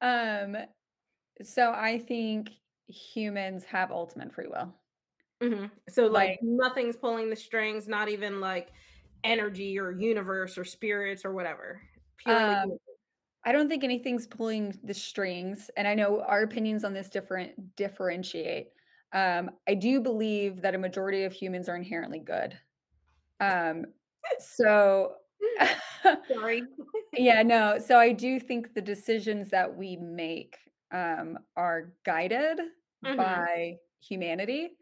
Um, 0.00 0.56
so 1.42 1.72
I 1.72 1.98
think 1.98 2.50
humans 2.88 3.64
have 3.66 3.90
ultimate 3.90 4.32
free 4.32 4.48
will. 4.48 4.74
Mhm. 5.42 5.70
So, 5.88 6.06
like, 6.06 6.32
Like, 6.32 6.38
nothing's 6.40 6.96
pulling 6.96 7.28
the 7.30 7.36
strings, 7.36 7.88
not 7.88 8.08
even, 8.08 8.40
like, 8.40 8.70
energy 9.24 9.78
or 9.78 9.90
universe 9.90 10.56
or 10.56 10.64
spirits 10.64 11.24
or 11.24 11.32
whatever. 11.32 11.82
Um, 12.26 12.78
I 13.44 13.52
don't 13.52 13.68
think 13.68 13.84
anything's 13.84 14.26
pulling 14.26 14.78
the 14.84 14.94
strings, 14.94 15.70
and 15.76 15.88
I 15.88 15.94
know 15.94 16.22
our 16.22 16.42
opinions 16.42 16.84
on 16.84 16.94
this 16.94 17.10
different 17.10 17.76
differentiate. 17.76 18.72
Um, 19.12 19.52
I 19.68 19.74
do 19.74 20.00
believe 20.00 20.62
that 20.62 20.74
a 20.74 20.78
majority 20.78 21.24
of 21.24 21.32
humans 21.32 21.68
are 21.68 21.76
inherently 21.76 22.20
good. 22.20 22.58
Um, 23.40 23.86
so 24.38 25.16
Sorry. 26.30 26.62
yeah, 27.16 27.42
no, 27.42 27.78
so 27.78 27.98
I 27.98 28.12
do 28.12 28.40
think 28.40 28.74
the 28.74 28.82
decisions 28.82 29.50
that 29.50 29.76
we 29.76 29.96
make 29.96 30.58
um, 30.92 31.38
are 31.56 31.94
guided 32.04 32.60
Mhm. 33.02 33.46
by 33.56 33.78
humanity, 34.00 34.76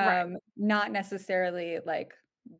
Right. 0.00 0.26
um, 0.26 0.36
not 0.56 0.90
necessarily 0.92 1.80
like 1.84 2.14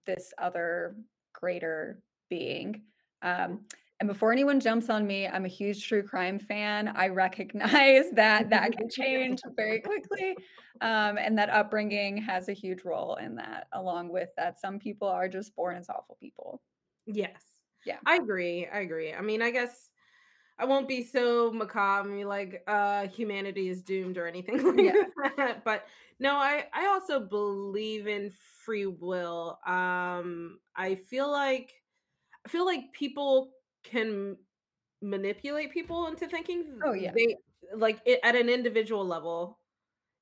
this 0.07 0.33
other 0.39 0.97
greater 1.33 2.03
being. 2.29 2.85
Um, 3.23 3.67
And 3.99 4.09
before 4.09 4.31
anyone 4.31 4.61
jumps 4.61 4.91
on 4.91 5.07
me, 5.07 5.27
I'm 5.27 5.47
a 5.47 5.49
huge 5.49 5.89
true 5.89 6.03
crime 6.03 6.39
fan. 6.39 6.89
I 6.89 7.09
recognize 7.09 8.11
that 8.13 8.51
that 8.51 8.73
can 8.73 8.89
change 8.91 9.41
very 9.57 9.81
quickly, 9.81 10.37
um, 10.83 11.17
and 11.19 11.39
that 11.39 11.49
upbringing 11.49 12.19
has 12.19 12.49
a 12.51 12.53
huge 12.53 12.85
role 12.85 13.15
in 13.17 13.37
that, 13.37 13.69
along 13.73 14.11
with 14.11 14.29
that 14.37 14.59
some 14.61 14.79
people 14.79 15.09
are 15.09 15.29
just 15.29 15.55
born 15.57 15.77
as 15.77 15.89
awful 15.89 16.17
people. 16.21 16.63
Yes. 17.07 17.61
Yeah. 17.85 18.01
I 18.05 18.17
agree, 18.17 18.67
I 18.67 18.81
agree. 18.81 19.13
I 19.13 19.21
mean, 19.21 19.43
I 19.43 19.51
guess 19.51 19.91
I 20.59 20.65
won't 20.65 20.89
be 20.89 21.03
so 21.05 21.51
macabre 21.53 22.25
like, 22.27 22.63
uh, 22.67 23.09
humanity 23.09 23.69
is 23.69 23.83
doomed 23.83 24.17
or 24.19 24.27
anything 24.27 24.63
Yeah. 24.77 24.93
like 25.23 25.37
that. 25.37 25.65
But 25.65 25.87
no, 26.19 26.35
I 26.37 26.67
I 26.73 26.87
also 26.87 27.21
believe 27.21 28.07
in 28.07 28.31
free 28.31 28.87
will. 28.87 29.59
Um, 29.67 30.61
I 30.75 30.95
feel 30.95 31.31
like 31.31 31.75
I 32.47 32.49
feel 32.49 32.65
like 32.67 32.93
people 32.93 33.53
can 33.85 34.39
manipulate 35.03 35.73
people 35.73 36.07
into 36.09 36.29
thinking 36.29 36.85
Oh, 36.85 36.93
yeah. 36.95 37.15
they 37.15 37.37
like 37.75 38.01
it, 38.07 38.21
at 38.23 38.37
an 38.37 38.49
individual 38.49 39.07
level, 39.07 39.61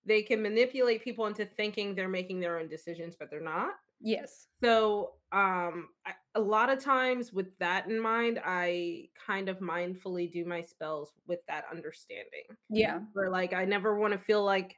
they 0.07 0.23
can 0.23 0.43
manipulate 0.43 1.03
people 1.03 1.27
into 1.27 1.47
thinking 1.47 1.95
they're 1.95 2.09
making 2.09 2.41
their 2.41 2.59
own 2.59 2.69
decisions, 2.69 3.17
but 3.19 3.31
they're 3.31 3.41
not. 3.41 3.75
Yes. 4.01 4.49
So, 4.63 5.17
um, 5.33 5.91
I, 6.07 6.15
a 6.35 6.41
lot 6.41 6.71
of 6.71 6.79
times 6.79 7.33
with 7.33 7.57
that 7.59 7.87
in 7.89 7.99
mind, 8.01 8.41
I 8.45 9.11
kind 9.15 9.49
of 9.49 9.59
mindfully 9.59 10.31
do 10.31 10.45
my 10.45 10.63
spells 10.63 11.13
with 11.27 11.41
that 11.49 11.65
understanding. 11.71 12.45
Yeah. 12.69 13.01
Where 13.13 13.31
like 13.31 13.53
I 13.53 13.65
never 13.65 13.99
want 13.99 14.13
to 14.13 14.19
feel 14.19 14.45
like 14.45 14.77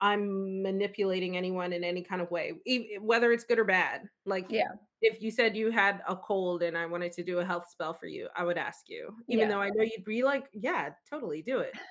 I'm 0.00 0.62
manipulating 0.62 1.36
anyone 1.36 1.72
in 1.72 1.84
any 1.84 2.02
kind 2.02 2.22
of 2.22 2.30
way, 2.30 2.54
e- 2.66 2.98
whether 2.98 3.32
it's 3.32 3.44
good 3.44 3.58
or 3.58 3.64
bad. 3.64 4.08
Like 4.24 4.46
Yeah. 4.48 4.72
if 5.02 5.20
you 5.22 5.30
said 5.30 5.56
you 5.56 5.70
had 5.70 6.02
a 6.08 6.16
cold 6.16 6.62
and 6.62 6.76
I 6.78 6.86
wanted 6.86 7.12
to 7.12 7.22
do 7.24 7.38
a 7.40 7.44
health 7.44 7.68
spell 7.70 7.94
for 7.94 8.06
you, 8.06 8.28
I 8.34 8.44
would 8.44 8.58
ask 8.58 8.88
you, 8.88 9.16
even 9.28 9.48
Yeah. 9.48 9.48
though 9.48 9.60
I 9.60 9.70
know 9.70 9.82
you'd 9.82 10.04
be 10.04 10.22
like, 10.22 10.48
yeah, 10.52 10.90
totally 11.08 11.42
do 11.42 11.60
it. 11.60 11.74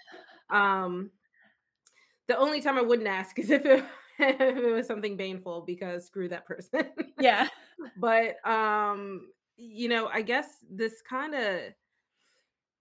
Um, 0.52 1.12
the 2.30 2.38
only 2.38 2.62
time 2.62 2.78
I 2.78 2.82
wouldn't 2.82 3.08
ask 3.08 3.38
is 3.40 3.50
if 3.50 3.66
it, 3.66 3.84
if 4.20 4.40
it 4.40 4.72
was 4.74 4.88
something 4.88 5.18
baneful 5.18 5.64
because 5.66 6.06
screw 6.06 6.30
that 6.30 6.46
person. 6.46 6.86
Yeah. 7.20 7.48
but 7.98 8.36
um, 8.48 9.30
you 9.58 9.90
know, 9.90 10.08
I 10.08 10.22
guess 10.22 10.48
this 10.70 11.02
kind 11.02 11.36
of 11.36 11.60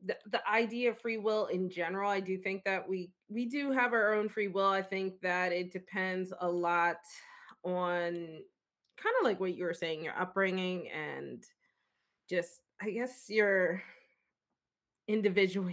the, 0.04 0.16
the 0.30 0.48
idea 0.48 0.90
of 0.90 1.00
free 1.00 1.16
will 1.16 1.46
in 1.46 1.68
general 1.68 2.08
i 2.08 2.20
do 2.20 2.38
think 2.38 2.62
that 2.62 2.88
we 2.88 3.10
we 3.28 3.46
do 3.46 3.72
have 3.72 3.92
our 3.92 4.14
own 4.14 4.28
free 4.28 4.46
will 4.46 4.68
i 4.68 4.80
think 4.80 5.20
that 5.22 5.50
it 5.50 5.72
depends 5.72 6.32
a 6.40 6.48
lot 6.48 6.98
on 7.64 8.12
kind 8.12 9.14
of 9.18 9.24
like 9.24 9.40
what 9.40 9.56
you 9.56 9.64
were 9.64 9.74
saying 9.74 10.04
your 10.04 10.16
upbringing 10.16 10.88
and 10.90 11.42
just 12.30 12.60
i 12.80 12.90
guess 12.90 13.24
your 13.28 13.82
individual 15.08 15.68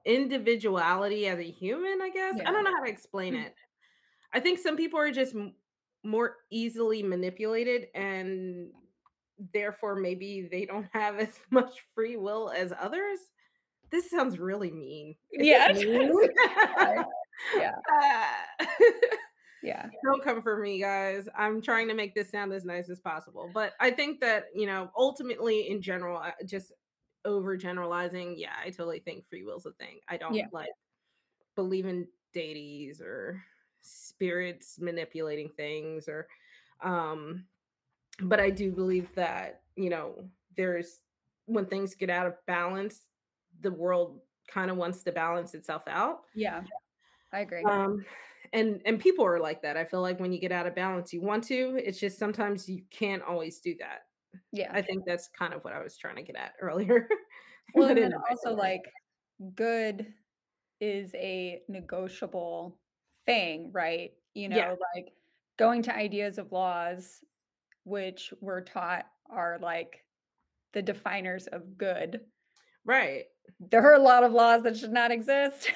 individuality 0.04 1.26
as 1.28 1.38
a 1.38 1.50
human 1.50 2.00
i 2.02 2.08
guess 2.10 2.34
i 2.46 2.50
don't 2.50 2.64
know 2.64 2.74
how 2.74 2.82
to 2.84 2.90
explain 2.90 3.34
it 3.34 3.54
i 4.32 4.40
think 4.40 4.58
some 4.58 4.76
people 4.76 4.98
are 4.98 5.10
just 5.12 5.34
m- 5.34 5.54
more 6.02 6.36
easily 6.50 7.02
manipulated 7.02 7.88
and 7.94 8.70
therefore 9.52 9.94
maybe 9.96 10.48
they 10.50 10.64
don't 10.64 10.88
have 10.92 11.18
as 11.18 11.38
much 11.50 11.80
free 11.94 12.16
will 12.16 12.50
as 12.56 12.72
others 12.80 13.18
this 13.90 14.08
sounds 14.08 14.38
really 14.38 14.70
mean. 14.70 15.16
Is 15.32 15.44
Yeah. 15.48 15.72
mean? 15.72 16.12
Yeah. 17.56 17.72
Ah. 17.90 18.46
Yeah. 19.64 19.86
Don't 20.04 20.22
come 20.22 20.42
for 20.42 20.58
me, 20.58 20.78
guys. 20.80 21.28
I'm 21.36 21.60
trying 21.60 21.88
to 21.88 21.94
make 21.94 22.14
this 22.14 22.30
sound 22.30 22.52
as 22.52 22.64
nice 22.64 22.88
as 22.88 23.00
possible. 23.00 23.50
But 23.52 23.72
I 23.80 23.90
think 23.90 24.20
that, 24.20 24.44
you 24.54 24.66
know, 24.66 24.90
ultimately 24.96 25.68
in 25.70 25.82
general, 25.82 26.18
I- 26.18 26.34
just 26.46 26.70
over 27.24 27.56
generalizing, 27.56 28.36
yeah, 28.38 28.56
I 28.58 28.70
totally 28.70 29.00
think 29.00 29.28
free 29.28 29.44
will's 29.44 29.66
a 29.66 29.72
thing. 29.72 30.00
I 30.08 30.16
don't 30.16 30.36
Yeah. 30.36 30.48
like 30.52 30.70
believe 31.56 31.86
in 31.86 32.08
deities 32.32 33.00
or 33.00 33.44
spirits 33.80 34.78
manipulating 34.80 35.50
things 35.50 36.08
or 36.08 36.28
um 36.82 37.46
but 38.22 38.40
I 38.40 38.50
do 38.50 38.72
believe 38.72 39.14
that, 39.14 39.64
you 39.76 39.90
know, 39.90 40.30
there's 40.56 41.02
when 41.46 41.66
things 41.66 41.94
get 41.94 42.10
out 42.10 42.26
of 42.26 42.34
balance, 42.46 43.08
the 43.60 43.72
world 43.72 44.22
kind 44.48 44.70
of 44.70 44.76
wants 44.76 45.02
to 45.04 45.12
balance 45.12 45.54
itself 45.54 45.84
out. 45.88 46.22
Yeah. 46.34 46.64
I 47.32 47.40
agree. 47.40 47.70
Um 47.70 48.06
and 48.52 48.82
and 48.84 49.00
people 49.00 49.24
are 49.24 49.38
like 49.40 49.62
that. 49.62 49.76
I 49.76 49.84
feel 49.84 50.02
like 50.02 50.18
when 50.20 50.32
you 50.32 50.40
get 50.40 50.52
out 50.52 50.66
of 50.66 50.74
balance, 50.74 51.12
you 51.12 51.20
want 51.22 51.44
to. 51.44 51.76
It's 51.84 52.00
just 52.00 52.18
sometimes 52.18 52.68
you 52.68 52.84
can't 52.90 53.22
always 53.22 53.60
do 53.60 53.76
that. 53.78 54.09
Yeah. 54.52 54.72
I 54.72 54.82
think 54.82 55.04
that's 55.06 55.28
kind 55.28 55.54
of 55.54 55.62
what 55.64 55.72
I 55.72 55.82
was 55.82 55.96
trying 55.96 56.16
to 56.16 56.22
get 56.22 56.36
at 56.36 56.54
earlier. 56.60 57.08
Well, 57.72 57.88
and 57.88 57.98
then 58.02 58.12
also 58.28 58.54
like 58.54 58.92
good 59.54 60.12
is 60.80 61.14
a 61.14 61.62
negotiable 61.68 62.78
thing, 63.26 63.72
right? 63.72 64.12
You 64.34 64.48
Yeah, 64.48 64.68
know, 64.68 64.78
like 64.94 65.12
going 65.58 65.82
to 65.84 65.94
ideas 65.94 66.38
of 66.38 66.52
laws, 66.52 67.24
which 67.84 68.32
we're 68.40 68.62
taught 68.62 69.06
are 69.30 69.58
like 69.60 70.04
the 70.72 70.82
definers 70.82 71.46
of 71.48 71.78
good. 71.78 72.26
right. 72.84 73.26
There 73.58 73.82
are 73.90 73.94
a 73.94 73.98
lot 74.02 74.24
of 74.24 74.32
laws 74.32 74.62
that 74.62 74.76
should 74.76 74.92
not 74.92 75.10
exist. 75.10 75.70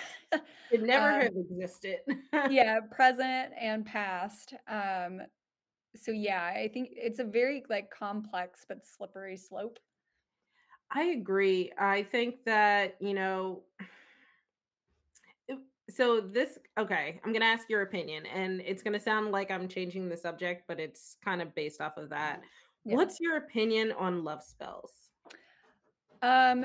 It 0.70 0.82
never 0.82 1.12
um, 1.12 1.20
have 1.20 1.32
existed. 1.36 2.00
yeah, 2.44 2.80
present 2.80 3.52
and 3.58 3.84
past. 3.86 4.54
Um, 4.68 5.22
so 5.96 6.10
yeah, 6.10 6.44
I 6.44 6.68
think 6.72 6.90
it's 6.92 7.18
a 7.18 7.24
very 7.24 7.64
like 7.68 7.90
complex 7.90 8.64
but 8.68 8.84
slippery 8.84 9.36
slope. 9.36 9.78
I 10.90 11.04
agree. 11.04 11.72
I 11.78 12.02
think 12.02 12.44
that, 12.44 12.96
you 13.00 13.14
know, 13.14 13.62
so 15.90 16.20
this 16.20 16.58
okay, 16.78 17.20
I'm 17.24 17.32
going 17.32 17.42
to 17.42 17.46
ask 17.46 17.68
your 17.68 17.82
opinion 17.82 18.24
and 18.26 18.62
it's 18.64 18.82
going 18.82 18.94
to 18.94 19.00
sound 19.00 19.32
like 19.32 19.50
I'm 19.50 19.68
changing 19.68 20.08
the 20.08 20.16
subject, 20.16 20.64
but 20.66 20.80
it's 20.80 21.16
kind 21.24 21.42
of 21.42 21.54
based 21.54 21.80
off 21.80 21.96
of 21.96 22.08
that. 22.10 22.42
Yeah. 22.84 22.96
What's 22.96 23.20
your 23.20 23.36
opinion 23.36 23.92
on 23.92 24.24
love 24.24 24.42
spells? 24.42 24.92
Um, 26.22 26.64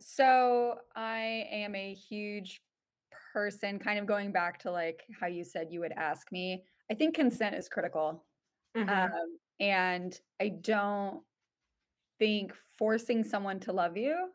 so 0.00 0.78
I 0.94 1.46
am 1.50 1.74
a 1.74 1.94
huge 1.94 2.62
person, 3.32 3.78
kind 3.78 3.98
of 3.98 4.06
going 4.06 4.32
back 4.32 4.58
to 4.60 4.70
like 4.70 5.04
how 5.18 5.26
you 5.26 5.44
said 5.44 5.68
you 5.70 5.80
would 5.80 5.92
ask 5.92 6.30
me. 6.32 6.64
I 6.90 6.94
think 6.94 7.14
consent 7.14 7.54
is 7.54 7.68
critical. 7.68 8.24
Mhm. 8.74 9.12
Um, 9.12 9.38
and 9.60 10.20
I 10.40 10.48
don't 10.50 11.24
think 12.18 12.54
forcing 12.78 13.24
someone 13.24 13.60
to 13.60 13.72
love 13.72 13.96
you 13.96 14.32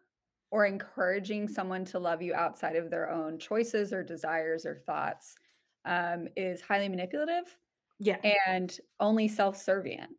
or 0.52 0.65
encouraging 0.65 1.48
someone 1.48 1.86
to 1.86 2.00
love 2.00 2.22
you 2.22 2.34
outside 2.36 2.76
of 2.76 2.89
their 2.91 3.10
own 3.10 3.39
choices 3.39 3.93
or 3.93 4.04
desires 4.04 4.65
or 4.65 4.78
thoughts 4.78 5.36
um, 5.86 6.28
is 6.38 6.62
highly 6.62 6.89
manipulative 6.89 7.58
Yeah. 8.00 8.24
and 8.24 8.80
only 9.00 9.28
self-serving. 9.30 10.15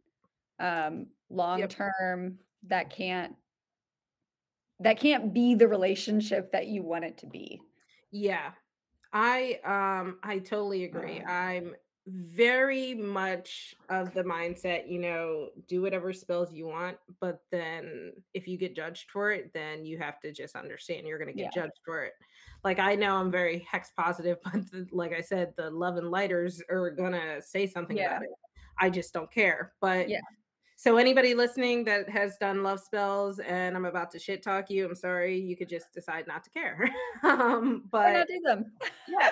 Um, 0.60 1.08
long 1.30 1.66
Yep. 1.66 1.68
term, 1.68 2.40
that 2.64 2.90
can't 2.90 3.36
that 4.80 4.98
can't 4.98 5.32
be 5.32 5.54
the 5.54 5.68
relationship 5.68 6.50
that 6.52 6.66
you 6.66 6.82
want 6.82 7.04
it 7.04 7.16
to 7.18 7.26
be. 7.26 7.60
Yeah. 8.10 8.54
I 9.12 9.60
um 9.64 10.20
I 10.22 10.40
totally 10.40 10.84
agree. 10.84 11.22
I'm 11.22 11.76
very 12.06 12.94
much 12.94 13.74
of 13.88 14.12
the 14.12 14.22
mindset, 14.22 14.90
you 14.90 14.98
know, 14.98 15.48
do 15.68 15.80
whatever 15.80 16.12
spells 16.12 16.52
you 16.52 16.66
want, 16.66 16.98
but 17.20 17.40
then 17.50 18.12
if 18.34 18.46
you 18.46 18.58
get 18.58 18.76
judged 18.76 19.10
for 19.10 19.32
it, 19.32 19.50
then 19.54 19.86
you 19.86 19.96
have 19.98 20.20
to 20.20 20.32
just 20.32 20.54
understand 20.54 21.06
you're 21.06 21.18
going 21.18 21.32
to 21.32 21.38
Yeah, 21.38 21.46
get 21.46 21.54
judged 21.54 21.80
for 21.84 22.04
it. 22.04 22.12
Like 22.62 22.78
I 22.78 22.94
know 22.94 23.16
I'm 23.16 23.30
very 23.30 23.66
hex 23.70 23.90
positive, 23.96 24.38
but 24.44 24.70
the, 24.70 24.86
like 24.92 25.12
I 25.12 25.20
said, 25.20 25.54
the 25.56 25.70
love 25.70 25.96
and 25.96 26.10
lighters 26.10 26.62
are 26.70 26.90
going 26.90 27.12
to 27.12 27.40
say 27.40 27.66
something 27.66 27.96
yeah, 27.96 28.16
about 28.16 28.22
it. 28.24 28.30
I 28.78 28.90
just 28.90 29.14
don't 29.14 29.32
care. 29.32 29.72
But 29.80 30.10
yeah. 30.10 30.20
so 30.76 30.98
anybody 30.98 31.34
listening 31.34 31.84
that 31.84 32.10
has 32.10 32.36
done 32.36 32.62
love 32.62 32.80
spells 32.80 33.38
and 33.38 33.76
I'm 33.76 33.86
about 33.86 34.10
to 34.10 34.18
shit 34.18 34.42
talk 34.42 34.68
you, 34.68 34.84
I'm 34.86 34.94
sorry, 34.94 35.40
you 35.40 35.56
could 35.56 35.70
just 35.70 35.92
decide 35.94 36.26
not 36.26 36.44
to 36.44 36.50
care. 36.50 36.90
um 37.22 37.84
but 37.90 38.28
do 38.28 38.40
them. 38.44 38.72
yeah, 39.08 39.30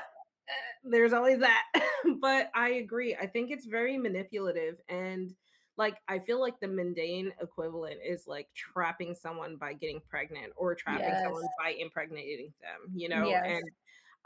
there's 0.84 1.12
always 1.12 1.40
that. 1.40 1.64
but 2.20 2.50
I 2.54 2.70
agree. 2.70 3.14
I 3.14 3.26
think 3.26 3.50
it's 3.50 3.66
very 3.66 3.96
manipulative 3.98 4.80
and 4.88 5.34
like 5.78 6.00
I 6.06 6.18
feel 6.18 6.38
like 6.40 6.60
the 6.60 6.68
mundane 6.68 7.32
equivalent 7.40 8.00
is 8.04 8.26
like 8.26 8.52
trapping 8.54 9.14
someone 9.14 9.56
by 9.56 9.72
getting 9.72 10.00
pregnant 10.00 10.52
or 10.56 10.74
trapping 10.74 11.16
Yes, 11.16 11.22
someone 11.24 11.48
by 11.56 11.70
impregnating 11.70 12.52
them, 12.60 12.90
you 12.94 13.08
know? 13.08 13.38
yes, 13.38 13.44
And 13.44 13.64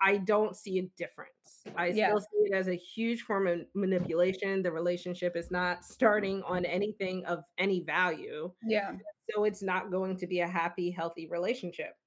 I 0.01 0.19
don't 0.19 0.57
see 0.57 0.79
a 0.79 0.83
difference. 0.97 1.65
I 1.77 1.91
yeah, 1.91 2.11
still 2.11 2.21
see 2.21 2.27
it 2.51 2.55
as 2.55 2.69
a 2.69 2.75
huge 2.77 3.23
form 3.23 3.47
of 3.47 3.67
manipulation. 3.75 4.63
The 4.63 4.73
relationship 4.73 5.37
is 5.37 5.51
not 5.51 5.85
starting 5.85 6.43
on 6.43 6.65
anything 6.65 7.25
of 7.27 7.45
any 7.59 7.81
value. 7.81 8.53
yeah, 8.63 8.97
So 9.31 9.45
it's 9.45 9.63
not 9.63 9.91
going 9.91 10.17
to 10.19 10.27
be 10.27 10.41
a 10.41 10.49
happy, 10.49 10.91
healthy 10.91 11.29
relationship. 11.29 11.99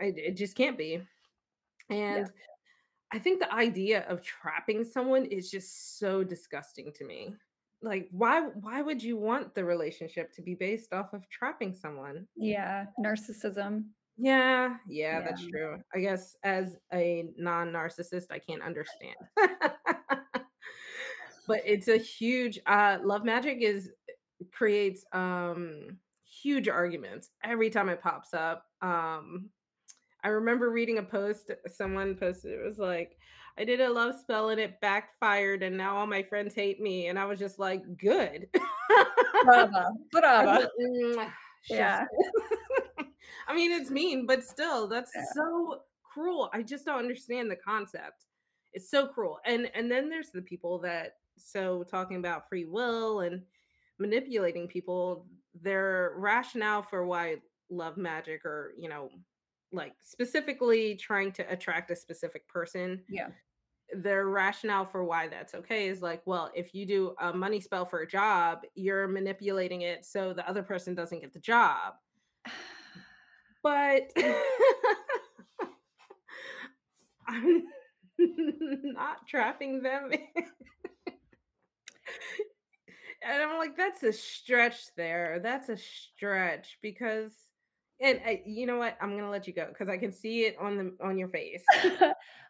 It, 0.00 0.18
it 0.18 0.36
just 0.36 0.56
can't 0.56 0.78
be. 0.78 1.02
yeah, 2.08 2.20
And 2.20 2.30
I 3.14 3.18
think 3.18 3.40
the 3.40 3.52
idea 3.52 4.04
of 4.08 4.22
trapping 4.22 4.84
someone 4.84 5.24
is 5.26 5.50
just 5.50 5.98
so 5.98 6.24
disgusting 6.24 6.92
to 6.94 7.04
me. 7.04 7.38
like 7.82 8.08
why 8.10 8.40
why 8.48 8.82
would 8.82 9.02
you 9.02 9.16
want 9.16 9.54
the 9.54 9.64
relationship 9.64 10.32
to 10.32 10.42
be 10.42 10.54
based 10.54 10.92
off 10.92 11.12
of 11.12 11.28
trapping 11.28 11.74
someone? 11.74 12.26
Yeah, 12.36 12.86
narcissism. 12.98 13.90
Yeah, 14.16 14.78
yeah, 14.88 15.20
Yeah. 15.20 15.24
that's 15.24 15.44
true. 15.46 15.82
I 15.94 16.00
guess 16.00 16.36
as 16.44 16.76
a 16.92 17.28
non-narcissist, 17.36 18.26
I 18.30 18.38
can't 18.38 18.62
understand. 18.62 19.16
But 21.46 21.62
it's 21.64 21.88
a 21.88 21.98
huge 21.98 22.58
uh 22.66 22.98
love 23.02 23.24
magic 23.24 23.58
is 23.60 23.90
creates 24.52 25.04
um 25.12 25.98
huge 26.24 26.68
arguments 26.68 27.30
every 27.42 27.70
time 27.70 27.88
it 27.88 28.00
pops 28.02 28.32
up. 28.34 28.66
Um 28.80 29.50
I 30.24 30.28
remember 30.28 30.70
reading 30.70 30.98
a 30.98 31.02
post 31.02 31.50
someone 31.68 32.16
posted 32.16 32.52
it 32.52 32.64
was 32.64 32.78
like 32.78 33.16
I 33.56 33.64
did 33.64 33.80
a 33.80 33.92
love 33.92 34.18
spell 34.18 34.48
and 34.48 34.58
it 34.60 34.80
backfired 34.80 35.62
and 35.62 35.76
now 35.76 35.96
all 35.96 36.06
my 36.06 36.22
friends 36.22 36.54
hate 36.54 36.80
me 36.80 37.06
and 37.06 37.18
I 37.18 37.24
was 37.24 37.38
just 37.38 37.58
like 37.58 37.82
good. 37.98 38.48
Brava, 39.44 39.90
I 39.90 39.90
brava. 40.10 40.70
like, 41.16 41.28
Yeah. 41.68 42.04
I 43.46 43.54
mean, 43.54 43.70
it's 43.72 43.90
mean, 43.90 44.26
but 44.26 44.42
still, 44.42 44.88
that's 44.88 45.12
yeah, 45.14 45.24
so 45.34 45.82
cruel. 46.02 46.50
I 46.52 46.62
just 46.62 46.86
don't 46.86 46.98
understand 46.98 47.50
the 47.50 47.56
concept. 47.56 48.24
It's 48.72 48.90
so 48.90 49.06
cruel. 49.06 49.38
And 49.44 49.70
and 49.74 49.90
then 49.90 50.08
there's 50.08 50.30
the 50.30 50.42
people 50.42 50.78
that 50.78 51.16
so 51.36 51.84
talking 51.84 52.16
about 52.16 52.48
free 52.48 52.64
will 52.64 53.20
and 53.20 53.42
manipulating 53.98 54.66
people, 54.66 55.26
their 55.60 56.14
rationale 56.16 56.82
for 56.82 57.06
why 57.06 57.36
love 57.70 57.96
magic 57.96 58.44
or, 58.44 58.72
you 58.78 58.88
know, 58.88 59.10
like 59.74 59.94
specifically 60.02 60.94
trying 60.96 61.32
to 61.32 61.42
attract 61.52 61.90
a 61.90 61.96
specific 61.96 62.46
person 62.48 63.02
yeah. 63.08 63.28
their 63.94 64.28
rationale 64.28 64.86
for 64.86 65.04
why 65.04 65.28
that's 65.28 65.54
okay 65.54 65.88
is 65.88 66.02
like, 66.02 66.22
well, 66.26 66.50
if 66.54 66.74
you 66.74 66.86
do 66.86 67.14
a 67.20 67.32
money 67.32 67.60
spell 67.60 67.84
for 67.84 68.00
a 68.00 68.06
job, 68.06 68.60
you're 68.74 69.08
manipulating 69.08 69.82
it 69.82 70.04
so 70.04 70.32
the 70.32 70.48
other 70.48 70.62
person 70.62 70.94
doesn't 70.94 71.20
get 71.20 71.32
the 71.32 71.40
job. 71.40 71.94
But 73.62 74.12
I'm 77.26 77.62
not 78.18 79.26
trapping 79.26 79.82
them. 79.82 80.10
and 83.22 83.42
I'm 83.42 83.58
like, 83.58 83.76
that's 83.76 84.02
a 84.02 84.12
stretch 84.12 84.94
there. 84.96 85.40
That's 85.42 85.68
a 85.68 85.76
stretch 85.76 86.78
because 86.82 87.32
and 88.04 88.20
I, 88.24 88.42
you 88.44 88.66
know 88.66 88.78
what? 88.78 88.96
I'm 89.00 89.16
gonna 89.16 89.30
let 89.30 89.46
you 89.46 89.52
go 89.52 89.66
because 89.68 89.88
I 89.88 89.96
can 89.96 90.12
see 90.12 90.42
it 90.42 90.56
on 90.60 90.76
the 90.76 91.04
on 91.04 91.18
your 91.18 91.28
face. 91.28 91.64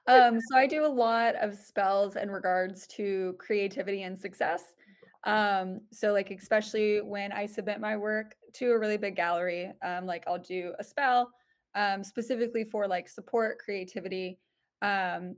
Um, 0.07 0.39
so 0.51 0.59
I 0.59 0.67
do 0.67 0.85
a 0.85 0.87
lot 0.87 1.35
of 1.37 1.55
spells 1.55 2.17
in 2.17 2.31
regards 2.31 2.87
to 2.89 3.35
creativity 3.39 4.03
and 4.03 4.19
success. 4.19 4.63
Um, 5.25 5.81
so 5.91 6.13
like 6.13 6.31
especially 6.31 7.01
when 7.01 7.33
I 7.33 7.47
submit 7.47 7.81
my 7.81 7.97
work 7.97 8.35
to 8.55 8.73
a 8.73 8.79
really 8.79 8.99
big 8.99 9.17
gallery, 9.17 9.73
um, 9.83 10.05
like 10.05 10.25
I'll 10.27 10.39
do 10.39 10.75
a 10.79 10.85
spell 10.85 11.31
um, 11.75 12.05
specifically 12.05 12.65
for 12.65 12.87
like 12.87 13.09
support 13.09 13.59
creativity. 13.59 14.39
Um, 14.83 15.37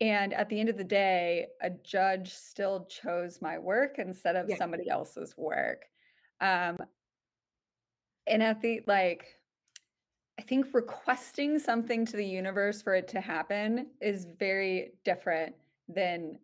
and 0.00 0.32
at 0.32 0.48
the 0.48 0.58
end 0.58 0.68
of 0.68 0.76
the 0.76 0.82
day, 0.82 1.46
a 1.62 1.70
judge 1.70 2.32
still 2.34 2.86
chose 2.86 3.40
my 3.40 3.58
work 3.58 3.96
instead 3.98 4.34
of 4.34 4.46
Yeah, 4.48 4.56
somebody 4.56 4.88
else's 4.88 5.34
work. 5.36 5.84
Um, 6.40 6.76
and 8.26 8.42
at 8.42 8.60
the 8.60 8.82
like 8.86 9.26
I 10.38 10.42
think 10.42 10.68
requesting 10.72 11.58
something 11.58 12.06
to 12.06 12.16
the 12.16 12.24
universe 12.24 12.80
for 12.80 12.94
it 12.94 13.08
to 13.08 13.20
happen 13.20 13.88
is 14.00 14.26
very 14.38 14.92
different 15.04 15.54
than 15.86 16.38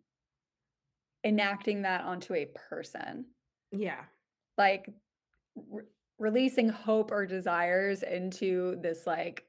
enacting 1.23 1.81
that 1.81 2.01
onto 2.01 2.35
a 2.35 2.45
person. 2.45 3.25
yeah, 3.71 4.03
Like 4.55 4.89
re- 5.55 5.83
releasing 6.19 6.69
hope 6.69 7.11
or 7.11 7.25
desires 7.25 8.03
into 8.03 8.77
this 8.81 9.07
like 9.07 9.45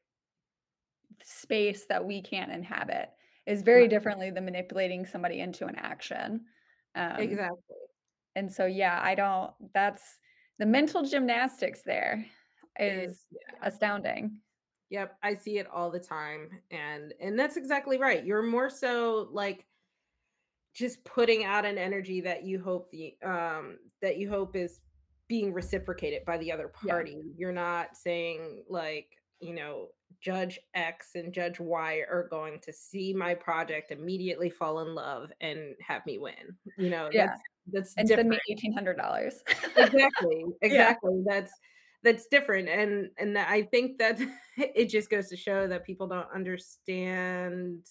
space 1.23 1.85
that 1.87 2.05
we 2.05 2.23
can't 2.23 2.51
inhabit 2.51 3.11
is 3.47 3.61
very 3.62 3.83
right, 3.83 3.91
differently 3.91 4.31
than 4.31 4.47
manipulating 4.47 5.05
somebody 5.05 5.41
into 5.41 5.67
an 5.67 5.77
action. 5.77 6.47
Um, 6.95 7.17
exactly. 7.21 7.77
and 8.35 8.51
so, 8.51 8.64
yeah, 8.64 8.99
I 9.03 9.14
don't, 9.14 9.53
that's 9.75 10.03
the 10.59 10.66
mental 10.66 11.03
gymnastics 11.05 11.83
there 11.83 12.25
is 12.79 13.11
is 13.11 13.25
astounding. 13.62 14.40
Yep, 14.90 15.16
I 15.23 15.35
see 15.35 15.59
it 15.59 15.66
all 15.73 15.90
the 15.90 16.01
time 16.01 16.51
and 16.71 17.12
and 17.21 17.38
that's 17.38 17.57
exactly 17.57 17.99
right. 17.99 18.25
You're 18.25 18.42
more 18.42 18.71
so 18.71 19.29
like 19.33 19.66
just 20.75 21.03
putting 21.05 21.44
out 21.44 21.64
an 21.64 21.79
energy 21.79 22.21
that 22.21 22.44
you 22.44 22.61
hope 22.62 22.90
the 22.90 23.16
um 23.25 23.79
that 24.01 24.16
you 24.18 24.29
hope 24.31 24.55
is 24.55 24.81
being 25.29 25.53
reciprocated 25.53 26.25
by 26.25 26.38
the 26.38 26.51
other 26.53 26.71
Yeah. 26.85 26.92
party. 26.92 27.23
You're 27.37 27.53
not 27.53 27.97
saying 27.97 28.64
like, 28.68 29.18
you 29.40 29.55
know, 29.55 29.88
judge 30.21 30.59
X 30.75 31.16
and 31.16 31.35
judge 31.35 31.61
Y 31.61 32.03
are 32.11 32.27
going 32.31 32.61
to 32.61 32.73
see 32.73 33.12
my 33.12 33.35
project 33.35 33.90
immediately 33.90 34.49
fall 34.49 34.81
in 34.81 34.94
love 34.94 35.31
and 35.40 35.75
have 35.87 36.07
me 36.07 36.16
win. 36.18 36.57
You 36.79 36.88
know, 36.90 37.11
Yeah. 37.12 37.37
That's 37.73 37.95
And 37.97 38.09
send 38.09 38.29
different. 38.29 38.43
me 38.49 38.55
$1,800. 38.55 39.43
Exactly, 39.77 40.45
Yeah, 40.63 40.63
exactly, 40.63 41.23
that's 41.27 41.53
that's 42.03 42.27
different, 42.27 42.69
and 42.69 43.11
and 43.19 43.37
I 43.39 43.63
think 43.63 43.99
that 43.99 44.19
it 44.57 44.87
just 44.87 45.11
goes 45.11 45.29
to 45.29 45.37
show 45.37 45.67
that 45.69 45.85
people 45.85 46.07
don't 46.07 46.29
understand 46.35 47.85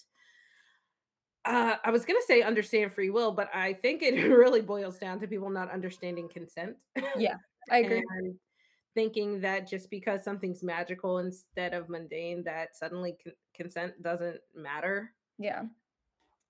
uh, 1.45 1.77
I 1.83 1.91
was 1.91 2.03
gonna 2.05 2.19
say 2.27 2.41
understand 2.41 2.93
free 2.93 3.09
will, 3.09 3.31
but 3.31 3.49
I 3.53 3.73
think 3.73 4.01
it 4.03 4.15
really 4.29 4.61
boils 4.61 4.97
down 4.97 5.19
to 5.21 5.27
people 5.27 5.49
not 5.49 5.71
understanding 5.71 6.27
consent, 6.29 6.75
yeah, 7.17 7.35
I 7.71 7.77
agree. 7.79 8.03
and 8.17 8.35
thinking 8.95 9.39
that 9.41 9.67
just 9.67 9.89
because 9.89 10.23
something's 10.23 10.63
magical 10.63 11.19
instead 11.19 11.73
of 11.73 11.87
mundane, 11.89 12.43
that 12.43 12.75
suddenly 12.75 13.15
con 13.23 13.33
consent 13.53 14.01
doesn't 14.03 14.39
matter, 14.55 15.13
Yeah, 15.39 15.63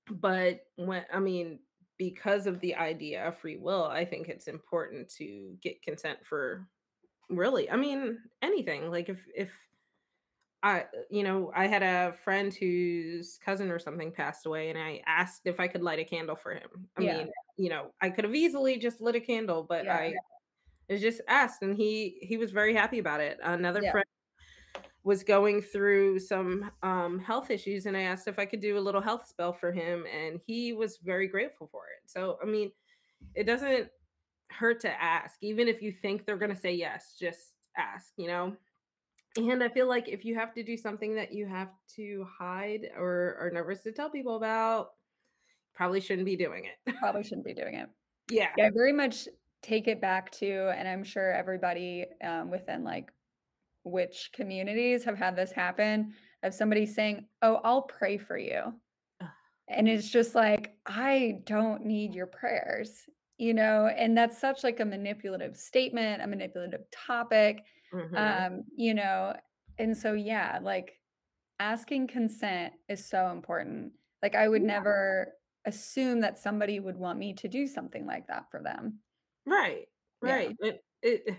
but 0.10 0.62
when 0.78 1.04
I 1.13 1.20
mean, 1.20 1.60
because 1.97 2.47
of 2.47 2.60
the 2.60 2.75
idea 2.75 3.27
of 3.27 3.38
free 3.38 3.57
will, 3.57 3.86
I 3.86 4.05
think 4.05 4.29
it's 4.29 4.47
important 4.47 5.10
to 5.15 5.57
get 5.62 5.81
consent 5.81 6.19
for 6.25 6.67
Really? 7.29 7.69
I 7.69 7.75
mean, 7.75 8.19
anything. 8.41 8.89
Like 8.89 9.10
if 9.10 9.19
if 9.36 9.51
I 10.63 10.86
you 11.10 11.23
know, 11.23 11.51
I 11.55 11.67
had 11.67 11.83
a 11.83 12.13
friend 12.23 12.53
whose 12.53 13.38
cousin 13.38 13.69
or 13.69 13.79
something 13.79 14.12
passed 14.12 14.45
away 14.45 14.69
and 14.69 14.77
I 14.79 15.01
asked 15.05 15.41
if 15.45 15.60
I 15.60 15.67
could 15.67 15.83
light 15.83 15.99
a 15.99 16.03
candle 16.05 16.36
for 16.36 16.53
him. 16.53 16.88
I 16.97 17.01
yeah, 17.01 17.17
mean, 17.17 17.31
you 17.57 17.69
know, 17.69 17.91
I 18.01 18.10
could 18.10 18.23
have 18.23 18.36
easily 18.36 18.77
just 18.77 19.01
lit 19.01 19.15
a 19.15 19.19
candle, 19.19 19.63
but 19.63 19.86
yeah, 19.86 19.95
I 19.95 20.15
I 20.89 20.97
just 20.97 21.21
asked 21.27 21.62
and 21.63 21.75
he 21.75 22.17
he 22.21 22.38
was 22.38 22.51
very 22.51 22.73
happy 22.73 22.99
about 22.99 23.21
it. 23.21 23.39
Another 23.43 23.83
yeah, 23.83 23.91
friend 23.91 24.05
was 25.08 25.24
going 25.24 25.62
through 25.62 26.20
some 26.20 26.70
um 26.84 27.17
health 27.17 27.50
issues 27.50 27.86
and 27.86 27.96
I 27.96 28.02
asked 28.02 28.28
if 28.28 28.38
I 28.38 28.46
could 28.46 28.60
do 28.60 28.78
a 28.78 28.86
little 28.88 29.00
health 29.00 29.26
spell 29.26 29.54
for 29.54 29.72
him 29.72 30.04
and 30.06 30.38
he 30.46 30.74
was 30.74 30.98
very 30.98 31.30
grateful 31.30 31.70
for 31.72 31.84
it. 31.86 32.10
So, 32.10 32.38
I 32.43 32.46
mean, 32.46 32.74
it 33.34 33.46
doesn't 33.46 33.88
hurt 34.50 34.82
to 34.82 35.02
ask 35.02 35.38
even 35.41 35.70
if 35.70 35.82
you 35.82 35.93
think 35.93 36.26
they're 36.26 36.36
going 36.36 36.54
to 36.54 36.60
say 36.60 36.74
yes, 36.74 37.15
just 37.17 37.54
ask, 37.78 38.12
you 38.17 38.28
know? 38.28 38.54
And 39.38 39.63
I 39.63 39.70
feel 39.70 39.88
like 39.88 40.10
if 40.10 40.26
you 40.26 40.36
have 40.36 40.54
to 40.56 40.63
do 40.63 40.76
something 40.76 41.15
that 41.15 41.32
you 41.32 41.48
have 41.48 41.70
to 41.96 42.28
hide 42.38 42.89
or 42.98 43.38
are 43.39 43.52
nervous 43.54 43.84
to 43.84 43.93
tell 43.93 44.10
people 44.10 44.36
about, 44.36 44.89
probably 45.74 46.02
shouldn't 46.02 46.26
be 46.26 46.36
doing 46.36 46.65
it. 46.65 46.96
probably 47.00 47.24
shouldn't 47.28 47.46
be 47.46 47.54
doing 47.54 47.76
it. 47.76 47.88
Yeah. 48.30 48.50
Yeah, 48.58 48.65
I 48.65 48.72
very 48.72 48.91
much 48.91 49.30
take 49.62 49.88
it 49.88 50.02
back 50.02 50.32
to 50.32 50.74
and 50.76 50.86
I'm 50.86 51.06
sure 51.06 51.32
everybody, 51.32 52.08
um, 52.22 52.52
within, 52.52 52.84
like, 52.84 53.10
witch 53.88 54.32
communities 54.34 55.04
have 55.06 55.17
had 55.17 55.36
this 55.36 55.52
happen, 55.52 56.13
of 56.43 56.54
somebody 56.54 56.86
saying, 56.86 57.30
"Oh, 57.41 57.56
I'll 57.63 57.84
pray 57.84 58.17
for 58.17 58.38
you." 58.38 58.80
And 59.67 59.89
it's 59.89 60.10
just 60.10 60.36
like, 60.36 60.78
"I 60.86 61.41
don't 61.45 61.86
need 61.86 62.13
your 62.15 62.28
prayers," 62.28 63.08
you 63.38 63.54
know? 63.54 63.88
And 63.88 64.17
that's 64.17 64.38
such, 64.39 64.63
like, 64.63 64.80
a 64.80 64.86
manipulative 64.86 65.58
statement, 65.58 66.21
a 66.21 66.28
manipulative 66.28 66.89
topic, 66.91 67.65
Mhm. 67.91 68.47
um, 68.47 68.63
you 68.76 68.93
know? 68.93 69.36
And 69.78 69.97
so, 69.97 70.13
yeah, 70.13 70.60
like, 70.62 71.02
asking 71.60 72.08
consent 72.08 72.76
is 72.89 73.06
so 73.08 73.30
important. 73.32 73.93
Like, 74.23 74.36
I 74.36 74.47
would 74.50 74.63
Yeah. 74.63 74.63
never 74.63 75.36
assume 75.65 76.21
that 76.21 76.38
somebody 76.39 76.80
would 76.80 76.97
want 76.97 77.19
me 77.19 77.34
to 77.36 77.47
do 77.50 77.67
something 77.67 78.06
like 78.06 78.28
that 78.28 78.50
for 78.52 78.62
them. 78.63 79.02
Right. 79.45 79.88
Yeah, 80.21 80.39
Right. 80.39 80.56
It, 80.60 80.82
it 81.02 81.38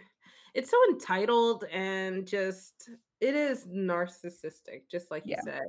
it's 0.54 0.70
so 0.70 0.76
entitled 0.90 1.64
and 1.72 2.26
just 2.26 2.90
it 3.20 3.34
is 3.34 3.66
narcissistic, 3.66 4.82
just 4.90 5.10
like 5.10 5.24
you 5.26 5.36
said, 5.44 5.66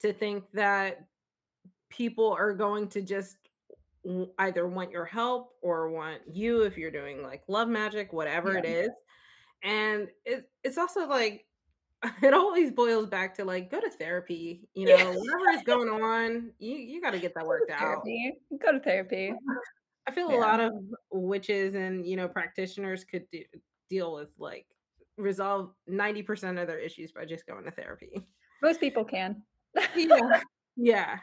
to 0.00 0.12
think 0.12 0.44
that 0.52 1.06
people 1.90 2.32
are 2.32 2.54
going 2.54 2.88
to 2.88 3.02
just 3.02 3.36
either 4.38 4.66
want 4.66 4.90
your 4.90 5.04
help 5.04 5.52
or 5.62 5.90
want 5.90 6.20
you 6.26 6.62
if 6.62 6.76
you're 6.76 6.90
doing 6.90 7.22
like 7.22 7.42
love 7.48 7.68
magic, 7.68 8.12
whatever 8.12 8.52
yeah. 8.54 8.58
it 8.58 8.64
is. 8.64 8.90
And 9.62 10.08
it, 10.24 10.50
it's 10.64 10.78
also 10.78 11.06
like 11.06 11.46
it 12.22 12.34
always 12.34 12.72
boils 12.72 13.06
back 13.06 13.34
to 13.36 13.44
like 13.44 13.70
go 13.70 13.80
to 13.80 13.90
therapy, 13.90 14.68
you 14.74 14.88
Yeah, 14.88 15.04
know, 15.04 15.12
whatever 15.12 15.50
is 15.56 15.62
going 15.62 15.88
on, 15.88 16.50
you 16.58 16.76
you 16.76 17.00
got 17.00 17.12
to 17.12 17.18
get 17.20 17.32
that 17.34 17.42
go 17.42 17.48
worked 17.48 17.70
out. 17.70 18.02
go 18.60 18.72
to 18.72 18.80
therapy. 18.80 19.32
I 20.06 20.10
feel 20.10 20.34
a 20.34 20.36
lot 20.36 20.58
of 20.58 20.72
witches 21.12 21.76
and, 21.76 22.04
you 22.04 22.16
know, 22.16 22.26
practitioners 22.26 23.04
could 23.04 23.24
do 23.30 23.44
deal 23.92 24.14
with, 24.14 24.30
like 24.38 24.66
resolve 25.18 25.70
90% 25.88 26.60
of 26.60 26.66
their 26.66 26.78
issues 26.78 27.12
by 27.12 27.24
just 27.24 27.46
going 27.46 27.64
to 27.64 27.70
therapy. 27.70 28.26
Most 28.62 28.80
people 28.80 29.04
can. 29.04 29.42
Yeah. 29.96 30.40
Yeah. 30.76 31.18